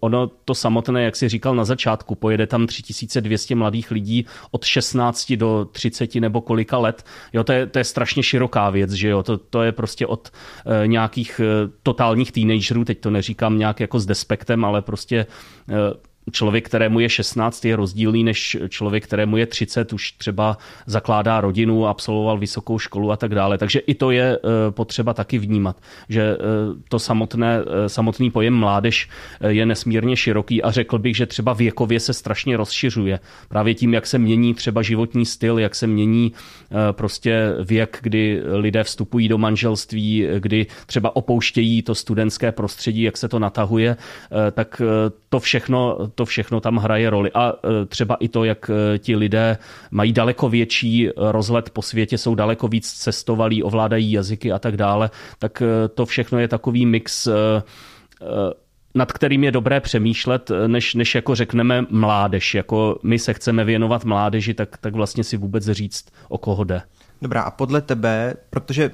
ono 0.00 0.26
to 0.44 0.54
samotné, 0.54 1.04
jak 1.04 1.16
si 1.16 1.28
říkal 1.28 1.54
na 1.54 1.64
začátku, 1.64 2.14
pojede 2.14 2.46
tam 2.46 2.66
3200 2.66 3.54
mladých 3.54 3.90
lidí 3.90 4.26
od 4.50 4.64
16 4.64 5.32
do 5.32 5.66
30 5.72 6.14
nebo 6.14 6.40
kolika 6.40 6.78
let, 6.78 7.04
jo, 7.32 7.44
to 7.44 7.52
je, 7.52 7.66
to 7.66 7.78
je 7.78 7.84
strašně 7.84 8.22
široká 8.22 8.70
věc, 8.70 8.92
že 8.92 9.08
jo, 9.08 9.22
to, 9.22 9.38
to 9.38 9.62
je 9.62 9.72
prostě 9.72 10.06
od 10.06 10.30
e, 10.66 10.86
nějakých 10.86 11.40
totálních 11.82 12.32
teenagerů, 12.32 12.84
teď 12.84 13.00
to 13.00 13.10
neříkám 13.10 13.58
nějak 13.58 13.80
jako 13.80 14.00
s 14.00 14.06
despektem, 14.06 14.64
ale 14.64 14.82
prostě 14.82 15.26
člověk, 16.32 16.66
kterému 16.66 17.00
je 17.00 17.08
16, 17.08 17.64
je 17.64 17.76
rozdílný 17.76 18.24
než 18.24 18.56
člověk, 18.68 19.04
kterému 19.04 19.36
je 19.36 19.46
30, 19.46 19.92
už 19.92 20.12
třeba 20.12 20.58
zakládá 20.86 21.40
rodinu, 21.40 21.86
absolvoval 21.86 22.38
vysokou 22.38 22.78
školu 22.78 23.12
a 23.12 23.16
tak 23.16 23.34
dále. 23.34 23.58
Takže 23.58 23.78
i 23.78 23.94
to 23.94 24.10
je 24.10 24.38
eh, 24.38 24.70
potřeba 24.70 25.14
taky 25.14 25.38
vnímat, 25.38 25.76
že 26.08 26.22
eh, 26.22 26.36
to 26.88 26.98
samotné, 26.98 27.58
eh, 27.60 27.88
samotný 27.88 28.30
pojem 28.30 28.54
mládež 28.54 29.08
je 29.48 29.66
nesmírně 29.66 30.16
široký 30.16 30.62
a 30.62 30.70
řekl 30.70 30.98
bych, 30.98 31.16
že 31.16 31.26
třeba 31.26 31.52
věkově 31.52 32.00
se 32.00 32.12
strašně 32.12 32.56
rozšiřuje. 32.56 33.20
Právě 33.48 33.74
tím, 33.74 33.94
jak 33.94 34.06
se 34.06 34.18
mění 34.18 34.54
třeba 34.54 34.82
životní 34.82 35.26
styl, 35.26 35.58
jak 35.58 35.74
se 35.74 35.86
mění 35.86 36.32
prostě 36.92 37.52
věk, 37.64 37.98
kdy 38.02 38.42
lidé 38.44 38.84
vstupují 38.84 39.28
do 39.28 39.38
manželství, 39.38 40.26
kdy 40.38 40.66
třeba 40.86 41.16
opouštějí 41.16 41.82
to 41.82 41.94
studentské 41.94 42.52
prostředí, 42.52 43.02
jak 43.02 43.16
se 43.16 43.28
to 43.28 43.38
natahuje, 43.38 43.96
tak 44.52 44.82
to 45.28 45.40
všechno 45.40 45.98
to 46.14 46.24
všechno 46.24 46.60
tam 46.60 46.76
hraje 46.76 47.10
roli. 47.10 47.30
A 47.34 47.52
e, 47.52 47.86
třeba 47.86 48.14
i 48.14 48.28
to, 48.28 48.44
jak 48.44 48.70
e, 48.70 48.98
ti 48.98 49.16
lidé 49.16 49.58
mají 49.90 50.12
daleko 50.12 50.48
větší 50.48 51.08
rozhled 51.16 51.70
po 51.70 51.82
světě, 51.82 52.18
jsou 52.18 52.34
daleko 52.34 52.68
víc 52.68 52.92
cestovalí, 52.92 53.62
ovládají 53.62 54.12
jazyky 54.12 54.52
a 54.52 54.58
tak 54.58 54.76
dále, 54.76 55.10
tak 55.38 55.62
e, 55.62 55.88
to 55.88 56.06
všechno 56.06 56.38
je 56.38 56.48
takový 56.48 56.86
mix 56.86 57.28
nad 58.96 59.12
kterým 59.12 59.44
je 59.44 59.52
dobré 59.52 59.80
přemýšlet, 59.80 60.50
než, 60.66 60.94
než 60.94 61.14
jako 61.14 61.34
řekneme 61.34 61.86
mládež. 61.90 62.54
Jako 62.54 62.98
my 63.02 63.18
se 63.18 63.34
chceme 63.34 63.64
věnovat 63.64 64.04
mládeži, 64.04 64.54
tak, 64.54 64.76
tak 64.78 64.94
vlastně 64.94 65.24
si 65.24 65.36
vůbec 65.36 65.64
říct, 65.64 66.04
o 66.28 66.38
koho 66.38 66.64
jde. 66.64 66.82
Dobrá, 67.22 67.42
a 67.42 67.50
podle 67.50 67.80
tebe, 67.80 68.34
protože 68.50 68.90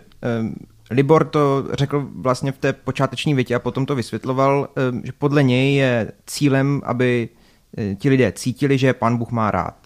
Libor 0.90 1.24
to 1.24 1.68
řekl 1.72 2.08
vlastně 2.14 2.52
v 2.52 2.58
té 2.58 2.72
počáteční 2.72 3.34
větě 3.34 3.54
a 3.54 3.58
potom 3.58 3.86
to 3.86 3.94
vysvětloval, 3.94 4.68
um, 4.92 5.02
že 5.04 5.12
podle 5.12 5.42
něj 5.42 5.74
je 5.74 6.12
cílem, 6.26 6.82
aby 6.84 7.28
uh, 7.78 7.94
ti 7.94 8.08
lidé 8.08 8.32
cítili, 8.32 8.78
že 8.78 8.92
pán 8.92 9.16
Bůh 9.16 9.30
má 9.30 9.50
rád. 9.50 9.76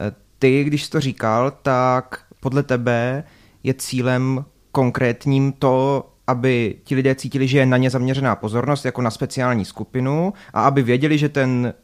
Uh, 0.00 0.06
ty, 0.38 0.64
když 0.64 0.84
jsi 0.84 0.90
to 0.90 1.00
říkal, 1.00 1.52
tak 1.62 2.20
podle 2.40 2.62
tebe 2.62 3.24
je 3.62 3.74
cílem 3.74 4.44
konkrétním 4.72 5.52
to, 5.52 6.08
aby 6.26 6.76
ti 6.84 6.94
lidé 6.94 7.14
cítili, 7.14 7.48
že 7.48 7.58
je 7.58 7.66
na 7.66 7.76
ně 7.76 7.90
zaměřená 7.90 8.36
pozornost 8.36 8.84
jako 8.84 9.02
na 9.02 9.10
speciální 9.10 9.64
skupinu 9.64 10.32
a 10.52 10.62
aby 10.62 10.82
věděli, 10.82 11.18
že 11.18 11.28
ten 11.28 11.74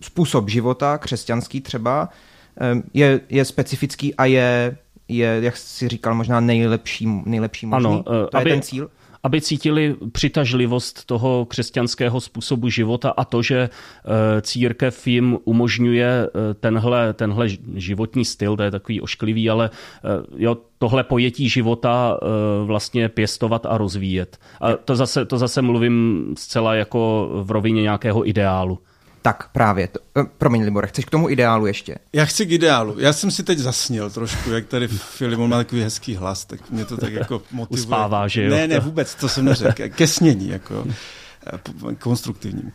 způsob 0.00 0.48
života, 0.48 0.98
křesťanský 0.98 1.60
třeba, 1.60 2.08
je, 2.94 3.20
je 3.28 3.44
specifický 3.44 4.14
a 4.14 4.24
je, 4.24 4.76
je, 5.08 5.38
jak 5.42 5.56
jsi 5.56 5.88
říkal, 5.88 6.14
možná 6.14 6.40
nejlepší, 6.40 7.06
nejlepší 7.24 7.66
možný. 7.66 7.86
Ano, 7.86 8.02
to 8.02 8.36
aby, 8.36 8.50
je 8.50 8.54
ten 8.54 8.62
cíl? 8.62 8.90
aby 9.26 9.40
cítili 9.40 9.96
přitažlivost 10.12 11.04
toho 11.04 11.44
křesťanského 11.44 12.20
způsobu 12.20 12.68
života 12.68 13.10
a 13.10 13.24
to, 13.24 13.42
že 13.42 13.58
eh, 13.58 14.40
církev 14.42 15.06
jim 15.06 15.38
umožňuje 15.44 16.06
eh, 16.06 16.54
tenhle, 16.54 17.12
tenhle 17.12 17.48
životní 17.74 18.24
styl, 18.24 18.56
to 18.56 18.62
je 18.62 18.70
takový 18.70 19.00
ošklivý, 19.00 19.50
ale 19.50 19.70
eh, 19.70 20.08
jo, 20.36 20.56
tohle 20.78 21.04
pojetí 21.04 21.48
života 21.48 22.20
vlastně 22.64 23.08
pěstovat 23.08 23.66
a 23.66 23.78
rozvíjet. 23.78 24.38
A 24.60 24.72
to 24.72 24.96
zase, 24.96 25.24
to 25.24 25.38
zase 25.38 25.62
mluvím 25.62 26.26
zcela 26.36 26.74
jako 26.74 27.30
v 27.42 27.50
rovině 27.50 27.82
nějakého 27.82 28.28
ideálu. 28.28 28.78
Tak 29.26 29.48
právě, 29.52 29.88
to, 29.88 29.98
uh, 30.16 30.26
promiň 30.38 30.64
Libore, 30.64 30.86
chceš 30.86 31.04
k 31.04 31.10
tomu 31.10 31.30
ideálu 31.30 31.66
ještě? 31.66 31.96
Já 32.12 32.24
chci 32.24 32.46
k 32.46 32.50
ideálu. 32.50 33.00
Já 33.00 33.12
jsem 33.12 33.30
si 33.30 33.42
teď 33.42 33.58
zasnil 33.58 34.10
trošku, 34.10 34.50
jak 34.50 34.66
tady 34.66 34.88
Filimon 34.88 35.50
má 35.50 35.56
takový 35.56 35.82
hezký 35.82 36.14
hlas, 36.14 36.44
tak 36.44 36.70
mě 36.70 36.84
to 36.84 36.96
tak 36.96 37.12
jako 37.12 37.42
motivuje. 37.52 37.82
Uspává, 37.82 38.28
že 38.28 38.44
jo? 38.44 38.50
Ne, 38.50 38.68
ne, 38.68 38.80
vůbec, 38.80 39.14
to 39.14 39.28
jsem 39.28 39.44
neřekl. 39.44 39.88
Ke 39.88 40.06
snění, 40.06 40.48
jako 40.48 40.86
eh, 41.90 41.94
konstruktivnímu. 41.94 42.72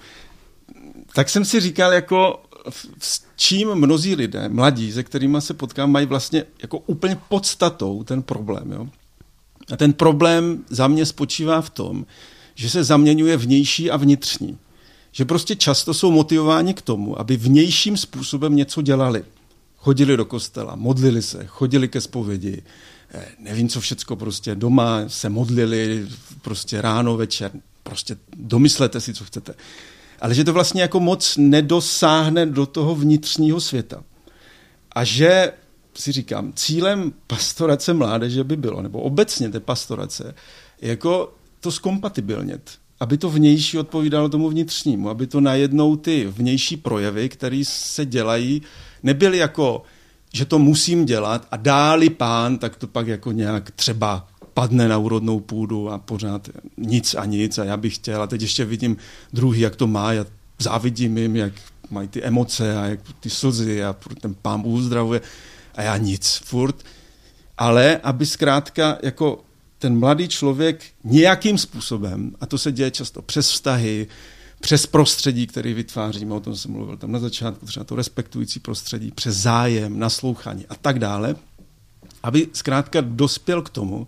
Tak 1.14 1.30
jsem 1.30 1.46
si 1.46 1.60
říkal, 1.60 1.94
jako 1.94 2.44
s 3.00 3.22
čím 3.36 3.76
mnozí 3.76 4.16
lidé, 4.16 4.50
mladí, 4.50 4.92
se 4.92 5.04
kterými 5.04 5.42
se 5.42 5.54
potkám, 5.54 5.92
mají 5.92 6.06
vlastně 6.06 6.44
jako 6.62 6.78
úplně 6.78 7.18
podstatou 7.30 8.04
ten 8.04 8.22
problém. 8.22 8.72
Jo? 8.72 8.88
A 9.74 9.78
ten 9.78 9.94
problém 9.94 10.64
za 10.70 10.88
mě 10.88 11.06
spočívá 11.06 11.62
v 11.62 11.70
tom, 11.70 12.06
že 12.56 12.70
se 12.70 12.84
zaměňuje 12.84 13.38
vnější 13.38 13.92
a 13.92 13.98
vnitřní. 13.98 14.58
Že 15.12 15.26
prostě 15.26 15.56
často 15.56 15.94
jsou 15.94 16.12
motivováni 16.12 16.74
k 16.74 16.82
tomu, 16.82 17.20
aby 17.20 17.38
vnějším 17.38 17.98
způsobem 17.98 18.56
něco 18.56 18.82
dělali. 18.82 19.24
Chodili 19.78 20.18
do 20.18 20.26
kostela, 20.26 20.76
modlili 20.76 21.22
se, 21.22 21.46
chodili 21.46 21.88
ke 21.88 22.02
zpovědi, 22.02 22.64
eh, 23.14 23.26
nevím 23.40 23.70
co 23.70 23.82
všecko, 23.82 24.16
prostě 24.16 24.56
doma 24.56 25.04
se 25.08 25.30
modlili, 25.30 26.08
prostě 26.42 26.82
ráno, 26.82 27.18
večer, 27.18 27.52
prostě 27.84 28.18
domyslete 28.38 29.02
si, 29.02 29.14
co 29.14 29.26
chcete. 29.26 29.54
Ale 30.22 30.36
že 30.36 30.44
to 30.44 30.54
vlastně 30.54 30.82
jako 30.82 31.00
moc 31.00 31.38
nedosáhne 31.38 32.46
do 32.46 32.66
toho 32.66 32.96
vnitřního 32.96 33.62
světa. 33.62 34.04
A 34.92 35.04
že 35.04 35.54
si 35.94 36.12
říkám, 36.12 36.54
cílem 36.56 37.14
pastorace 37.28 37.94
mládeže 37.94 38.44
by 38.44 38.56
bylo, 38.56 38.82
nebo 38.82 39.02
obecně 39.02 39.50
té 39.50 39.60
pastorace, 39.60 40.36
jako 40.82 41.34
to 41.60 41.72
zkompatibilnět, 41.72 42.72
aby 43.02 43.18
to 43.18 43.30
vnější 43.30 43.78
odpovídalo 43.78 44.30
tomu 44.30 44.50
vnitřnímu, 44.50 45.10
aby 45.10 45.28
to 45.28 45.42
najednou 45.42 45.96
ty 45.96 46.26
vnější 46.26 46.78
projevy, 46.78 47.30
které 47.30 47.64
se 47.66 48.06
dělají, 48.06 48.62
nebyly 49.04 49.38
jako, 49.38 49.82
že 50.34 50.46
to 50.46 50.60
musím 50.60 51.06
dělat 51.06 51.48
a 51.52 51.58
dáli 51.58 52.10
pán, 52.10 52.58
tak 52.58 52.76
to 52.76 52.88
pak 52.88 53.08
jako 53.08 53.32
nějak 53.32 53.72
třeba 53.72 54.28
padne 54.54 54.88
na 54.88 54.98
úrodnou 54.98 55.40
půdu 55.40 55.90
a 55.90 55.98
pořád 55.98 56.50
nic 56.78 57.16
a 57.16 57.26
nic 57.26 57.58
a 57.58 57.64
já 57.64 57.78
bych 57.78 57.96
chtěl 57.96 58.22
a 58.22 58.28
teď 58.28 58.42
ještě 58.42 58.66
vidím 58.66 58.98
druhý, 59.34 59.60
jak 59.60 59.76
to 59.76 59.88
má, 59.88 60.14
já 60.14 60.26
závidím 60.60 61.18
jim, 61.18 61.36
jak 61.36 61.54
mají 61.90 62.08
ty 62.08 62.24
emoce 62.24 62.78
a 62.78 62.86
jak 62.86 63.00
ty 63.20 63.30
slzy 63.30 63.84
a 63.84 63.96
ten 64.22 64.36
pán 64.42 64.62
uzdravuje 64.66 65.22
a 65.76 65.82
já 65.82 65.98
nic, 65.98 66.42
furt. 66.44 66.76
Ale 67.58 68.00
aby 68.04 68.26
zkrátka 68.26 68.98
jako 69.04 69.44
ten 69.82 70.00
mladý 70.00 70.28
člověk 70.28 70.84
nějakým 71.04 71.58
způsobem, 71.58 72.36
a 72.42 72.46
to 72.46 72.58
se 72.58 72.72
děje 72.72 72.92
často 72.92 73.22
přes 73.22 73.50
vztahy, 73.50 74.08
přes 74.62 74.86
prostředí, 74.86 75.48
který 75.48 75.74
vytváříme, 75.74 76.34
o 76.34 76.40
tom 76.40 76.56
jsem 76.56 76.72
mluvil 76.72 76.98
tam 76.98 77.12
na 77.12 77.20
začátku, 77.20 77.66
třeba 77.66 77.84
to 77.84 77.96
respektující 77.96 78.60
prostředí, 78.60 79.12
přes 79.12 79.36
zájem, 79.36 80.00
naslouchání 80.00 80.66
a 80.70 80.76
tak 80.76 81.00
dále, 81.00 81.36
aby 82.24 82.48
zkrátka 82.54 83.02
dospěl 83.02 83.62
k 83.62 83.70
tomu, 83.70 84.08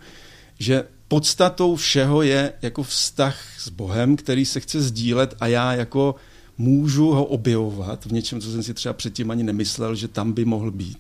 že 0.60 0.84
podstatou 1.08 1.76
všeho 1.76 2.22
je 2.22 2.54
jako 2.62 2.84
vztah 2.84 3.38
s 3.60 3.70
Bohem, 3.70 4.16
který 4.16 4.46
se 4.46 4.60
chce 4.60 4.82
sdílet 4.82 5.36
a 5.40 5.48
já 5.48 5.74
jako 5.74 6.16
můžu 6.58 7.12
ho 7.12 7.26
objevovat 7.26 8.06
v 8.06 8.12
něčem, 8.12 8.42
co 8.42 8.52
jsem 8.52 8.64
si 8.64 8.74
třeba 8.74 8.94
předtím 8.94 9.32
ani 9.32 9.44
nemyslel, 9.44 9.96
že 9.96 10.08
tam 10.08 10.34
by 10.34 10.46
mohl 10.46 10.72
být. 10.72 10.98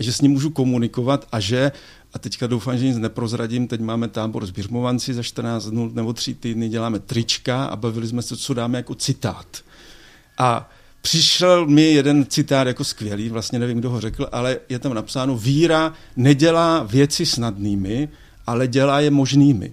A 0.00 0.02
že 0.02 0.12
s 0.12 0.20
ním 0.20 0.32
můžu 0.32 0.50
komunikovat 0.50 1.28
a 1.32 1.40
že, 1.40 1.72
a 2.14 2.18
teďka 2.18 2.46
doufám, 2.46 2.78
že 2.78 2.86
nic 2.86 2.98
neprozradím, 2.98 3.68
teď 3.68 3.80
máme 3.80 4.08
tábor 4.08 4.46
s 4.46 4.50
Birmovanci 4.50 5.14
za 5.14 5.22
14 5.22 5.64
dnů 5.64 5.90
nebo 5.94 6.12
3 6.12 6.34
týdny, 6.34 6.68
děláme 6.68 6.98
trička 6.98 7.64
a 7.64 7.76
bavili 7.76 8.08
jsme 8.08 8.22
se, 8.22 8.36
co 8.36 8.54
dáme 8.54 8.78
jako 8.78 8.94
citát. 8.94 9.46
A 10.38 10.70
přišel 11.02 11.66
mi 11.66 11.82
jeden 11.82 12.26
citát 12.26 12.66
jako 12.66 12.84
skvělý, 12.84 13.28
vlastně 13.28 13.58
nevím, 13.58 13.78
kdo 13.78 13.90
ho 13.90 14.00
řekl, 14.00 14.28
ale 14.32 14.58
je 14.68 14.78
tam 14.78 14.94
napsáno, 14.94 15.36
víra 15.36 15.92
nedělá 16.16 16.82
věci 16.82 17.26
snadnými, 17.26 18.08
ale 18.46 18.68
dělá 18.68 19.00
je 19.00 19.10
možnými. 19.10 19.72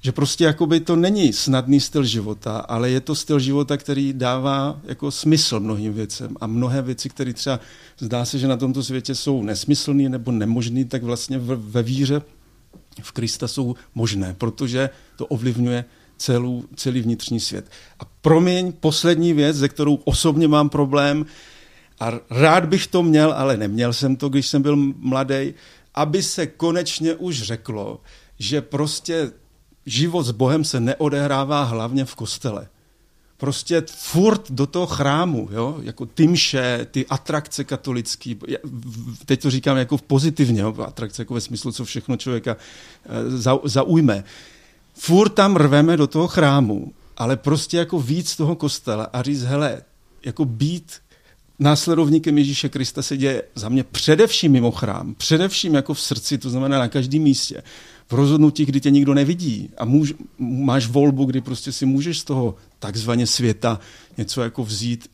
Že 0.00 0.12
prostě 0.12 0.44
jakoby 0.44 0.80
to 0.80 0.96
není 0.96 1.32
snadný 1.32 1.80
styl 1.80 2.04
života, 2.04 2.58
ale 2.58 2.90
je 2.90 3.00
to 3.00 3.14
styl 3.14 3.38
života, 3.38 3.76
který 3.76 4.12
dává 4.12 4.80
jako 4.84 5.10
smysl 5.10 5.60
mnohým 5.60 5.92
věcem. 5.92 6.36
A 6.40 6.46
mnohé 6.46 6.82
věci, 6.82 7.08
které 7.08 7.32
třeba 7.32 7.60
zdá 7.98 8.24
se, 8.24 8.38
že 8.38 8.48
na 8.48 8.56
tomto 8.56 8.84
světě 8.84 9.14
jsou 9.14 9.42
nesmyslné 9.42 10.08
nebo 10.08 10.32
nemožné, 10.32 10.84
tak 10.84 11.02
vlastně 11.02 11.38
ve 11.38 11.82
víře 11.82 12.22
v 13.02 13.12
Krista 13.12 13.48
jsou 13.48 13.74
možné, 13.94 14.34
protože 14.38 14.90
to 15.16 15.26
ovlivňuje 15.26 15.84
celou, 16.16 16.64
celý 16.76 17.00
vnitřní 17.00 17.40
svět. 17.40 17.70
A 18.00 18.04
promiň, 18.20 18.72
poslední 18.72 19.32
věc, 19.32 19.56
ze 19.56 19.68
kterou 19.68 19.94
osobně 19.94 20.48
mám 20.48 20.68
problém, 20.68 21.26
a 22.00 22.12
rád 22.30 22.64
bych 22.64 22.86
to 22.86 23.02
měl, 23.02 23.32
ale 23.32 23.56
neměl 23.56 23.92
jsem 23.92 24.16
to, 24.16 24.28
když 24.28 24.46
jsem 24.46 24.62
byl 24.62 24.76
mladý, 24.96 25.54
aby 25.94 26.22
se 26.22 26.46
konečně 26.46 27.14
už 27.14 27.42
řeklo, 27.42 28.00
že 28.38 28.62
prostě 28.62 29.30
život 29.88 30.22
s 30.22 30.30
Bohem 30.30 30.64
se 30.64 30.80
neodehrává 30.80 31.64
hlavně 31.64 32.04
v 32.04 32.14
kostele. 32.14 32.68
Prostě 33.36 33.82
furt 33.86 34.50
do 34.50 34.66
toho 34.66 34.86
chrámu, 34.86 35.48
jo? 35.52 35.78
jako 35.82 36.06
ty 36.06 36.26
mše, 36.26 36.86
ty 36.90 37.06
atrakce 37.06 37.64
katolický, 37.64 38.38
teď 39.24 39.42
to 39.42 39.50
říkám 39.50 39.76
jako 39.76 39.98
pozitivně, 39.98 40.60
jo? 40.60 40.74
atrakce 40.86 41.22
jako 41.22 41.34
ve 41.34 41.40
smyslu, 41.40 41.72
co 41.72 41.84
všechno 41.84 42.16
člověka 42.16 42.56
eh, 43.04 43.58
zaujme. 43.64 44.24
Furt 44.94 45.28
tam 45.28 45.56
rveme 45.56 45.96
do 45.96 46.06
toho 46.06 46.28
chrámu, 46.28 46.92
ale 47.16 47.36
prostě 47.36 47.76
jako 47.76 48.00
víc 48.00 48.36
toho 48.36 48.56
kostela 48.56 49.04
a 49.04 49.22
říct, 49.22 49.42
hele, 49.42 49.82
jako 50.24 50.44
být 50.44 50.92
následovníkem 51.58 52.38
Ježíše 52.38 52.68
Krista 52.68 53.02
se 53.02 53.16
děje 53.16 53.42
za 53.54 53.68
mě 53.68 53.84
především 53.84 54.52
mimo 54.52 54.70
chrám, 54.70 55.14
především 55.14 55.74
jako 55.74 55.94
v 55.94 56.00
srdci, 56.00 56.38
to 56.38 56.50
znamená 56.50 56.78
na 56.78 56.88
každém 56.88 57.22
místě. 57.22 57.62
V 58.08 58.12
rozhodnutí, 58.12 58.66
kdy 58.66 58.80
tě 58.80 58.90
nikdo 58.90 59.14
nevidí 59.14 59.70
a 59.78 59.84
můž, 59.84 60.14
máš 60.38 60.86
volbu, 60.86 61.24
kdy 61.24 61.40
prostě 61.40 61.72
si 61.72 61.86
můžeš 61.86 62.18
z 62.18 62.24
toho 62.24 62.54
takzvaně 62.78 63.26
světa 63.26 63.80
něco 64.18 64.42
jako 64.42 64.64
vzít 64.64 65.10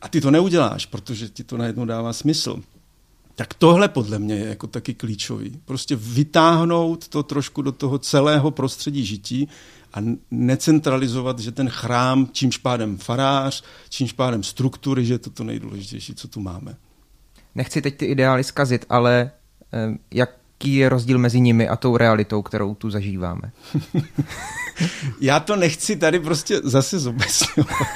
a 0.00 0.08
ty 0.08 0.20
to 0.20 0.30
neuděláš, 0.30 0.86
protože 0.86 1.28
ti 1.28 1.44
to 1.44 1.56
najednou 1.56 1.84
dává 1.84 2.12
smysl. 2.12 2.62
Tak 3.34 3.54
tohle 3.54 3.88
podle 3.88 4.18
mě 4.18 4.34
je 4.34 4.46
jako 4.46 4.66
taky 4.66 4.94
klíčový. 4.94 5.60
Prostě 5.64 5.96
vytáhnout 5.96 7.08
to 7.08 7.22
trošku 7.22 7.62
do 7.62 7.72
toho 7.72 7.98
celého 7.98 8.50
prostředí 8.50 9.06
žití 9.06 9.48
a 9.94 9.98
necentralizovat, 10.30 11.38
že 11.38 11.52
ten 11.52 11.68
chrám, 11.68 12.28
čímž 12.32 12.58
pádem 12.58 12.98
farář, 12.98 13.62
čímž 13.88 14.12
pádem 14.12 14.42
struktury, 14.42 15.04
že 15.04 15.14
je 15.14 15.18
to 15.18 15.30
to 15.30 15.44
nejdůležitější, 15.44 16.14
co 16.14 16.28
tu 16.28 16.40
máme. 16.40 16.76
Nechci 17.54 17.82
teď 17.82 17.96
ty 17.96 18.06
ideály 18.06 18.44
zkazit, 18.44 18.84
ale 18.88 19.30
eh, 19.72 19.98
jaký 20.58 20.74
je 20.74 20.88
rozdíl 20.88 21.18
mezi 21.18 21.40
nimi 21.40 21.68
a 21.68 21.76
tou 21.76 21.96
realitou, 21.96 22.42
kterou 22.42 22.74
tu 22.74 22.90
zažíváme? 22.90 23.50
Já 25.20 25.40
to 25.40 25.56
nechci 25.56 25.96
tady 25.96 26.20
prostě 26.20 26.60
zase 26.64 26.98
zobecňovat. 26.98 27.86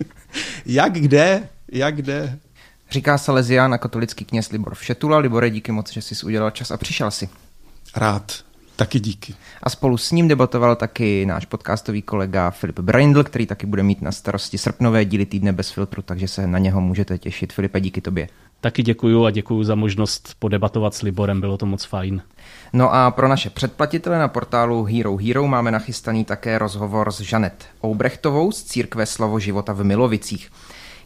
jak 0.66 0.92
kde, 0.92 1.48
jak 1.72 1.96
kde. 1.96 2.38
Říká 2.90 3.18
Salesián 3.18 3.74
a 3.74 3.78
katolický 3.78 4.24
kněz 4.24 4.50
Libor 4.50 4.74
Všetula. 4.74 5.18
Libore, 5.18 5.50
díky 5.50 5.72
moc, 5.72 5.92
že 5.92 6.02
jsi 6.02 6.26
udělal 6.26 6.50
čas 6.50 6.70
a 6.70 6.76
přišel 6.76 7.10
si. 7.10 7.28
Rád. 7.96 8.32
Taky 8.76 9.00
díky. 9.00 9.34
A 9.62 9.70
spolu 9.70 9.96
s 9.96 10.10
ním 10.10 10.28
debatoval 10.28 10.76
taky 10.76 11.26
náš 11.26 11.46
podcastový 11.46 12.02
kolega 12.02 12.50
Filip 12.50 12.80
Braindl, 12.80 13.24
který 13.24 13.46
taky 13.46 13.66
bude 13.66 13.82
mít 13.82 14.02
na 14.02 14.12
starosti 14.12 14.58
srpnové 14.58 15.04
díly 15.04 15.26
týdne 15.26 15.52
bez 15.52 15.70
filtru, 15.70 16.02
takže 16.02 16.28
se 16.28 16.46
na 16.46 16.58
něho 16.58 16.80
můžete 16.80 17.18
těšit. 17.18 17.52
Filipe, 17.52 17.80
díky 17.80 18.00
tobě. 18.00 18.28
Taky 18.60 18.82
děkuju 18.82 19.24
a 19.24 19.30
děkuju 19.30 19.64
za 19.64 19.74
možnost 19.74 20.34
podebatovat 20.38 20.94
s 20.94 21.02
Liborem, 21.02 21.40
bylo 21.40 21.56
to 21.56 21.66
moc 21.66 21.84
fajn. 21.84 22.22
No 22.72 22.94
a 22.94 23.10
pro 23.10 23.28
naše 23.28 23.50
předplatitele 23.50 24.18
na 24.18 24.28
portálu 24.28 24.84
Hero 24.84 25.16
Hero 25.16 25.46
máme 25.46 25.70
nachystaný 25.70 26.24
také 26.24 26.58
rozhovor 26.58 27.12
s 27.12 27.20
Žanet 27.20 27.66
Oubrechtovou 27.84 28.52
z 28.52 28.62
církve 28.62 29.06
Slovo 29.06 29.40
života 29.40 29.72
v 29.72 29.84
Milovicích. 29.84 30.50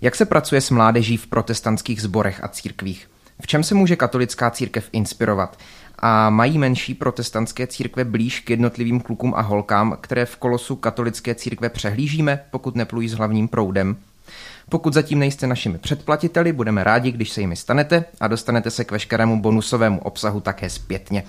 Jak 0.01 0.15
se 0.15 0.25
pracuje 0.25 0.61
s 0.61 0.71
mládeží 0.71 1.17
v 1.17 1.27
protestantských 1.27 2.03
zborech 2.03 2.45
a 2.45 2.49
církvích? 2.49 3.11
V 3.43 3.47
čem 3.47 3.65
se 3.65 3.75
může 3.75 3.97
katolická 3.97 4.51
církev 4.51 4.89
inspirovat? 4.93 5.59
a 5.99 6.31
mají 6.31 6.59
menší 6.59 6.95
protestantské 6.95 7.67
církve 7.67 8.05
blíž 8.05 8.41
k 8.41 8.51
jednotlivým 8.51 9.01
klukům 9.01 9.35
a 9.37 9.41
holkám, 9.41 9.97
které 10.01 10.27
v 10.27 10.37
kolosu 10.37 10.77
katolické 10.77 11.35
církve 11.35 11.69
přehlížíme, 11.69 12.41
pokud 12.51 12.77
neplují 12.77 13.09
s 13.09 13.13
hlavním 13.13 13.49
proudem. 13.49 13.97
Pokud 14.69 14.95
zatím 14.95 15.19
nejste 15.19 15.47
našimi 15.47 15.79
předplatiteli, 15.79 16.53
budeme 16.53 16.85
rádi, 16.85 17.13
když 17.13 17.31
se 17.31 17.41
jimi 17.41 17.57
stanete 17.57 18.05
a 18.21 18.29
dostanete 18.29 18.71
se 18.71 18.85
k 18.85 18.93
veškerému 18.93 19.43
bonusovému 19.43 20.01
obsahu 20.01 20.41
také 20.41 20.71
zpětně. 20.71 21.25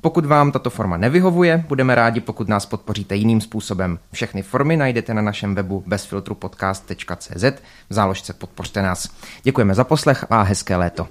Pokud 0.00 0.26
vám 0.26 0.52
tato 0.52 0.70
forma 0.70 0.96
nevyhovuje, 0.96 1.64
budeme 1.68 1.94
rádi, 1.94 2.20
pokud 2.20 2.48
nás 2.48 2.66
podpoříte 2.66 3.16
jiným 3.16 3.40
způsobem. 3.40 3.98
Všechny 4.12 4.42
formy 4.42 4.76
najdete 4.76 5.14
na 5.14 5.22
našem 5.22 5.54
webu 5.54 5.84
bezfiltrupodcast.cz 5.86 7.44
v 7.90 7.94
záložce 7.94 8.32
Podpořte 8.32 8.82
nás. 8.82 9.08
Děkujeme 9.42 9.74
za 9.74 9.84
poslech 9.84 10.26
a 10.30 10.42
hezké 10.42 10.76
léto 10.76 11.08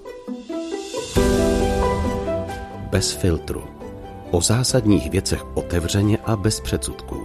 bez 2.96 3.12
filtru. 3.12 3.64
O 4.32 4.42
zásadních 4.42 5.12
věcech 5.12 5.58
otevřeně 5.58 6.18
a 6.26 6.36
bez 6.36 6.60
předsudků. 6.60 7.25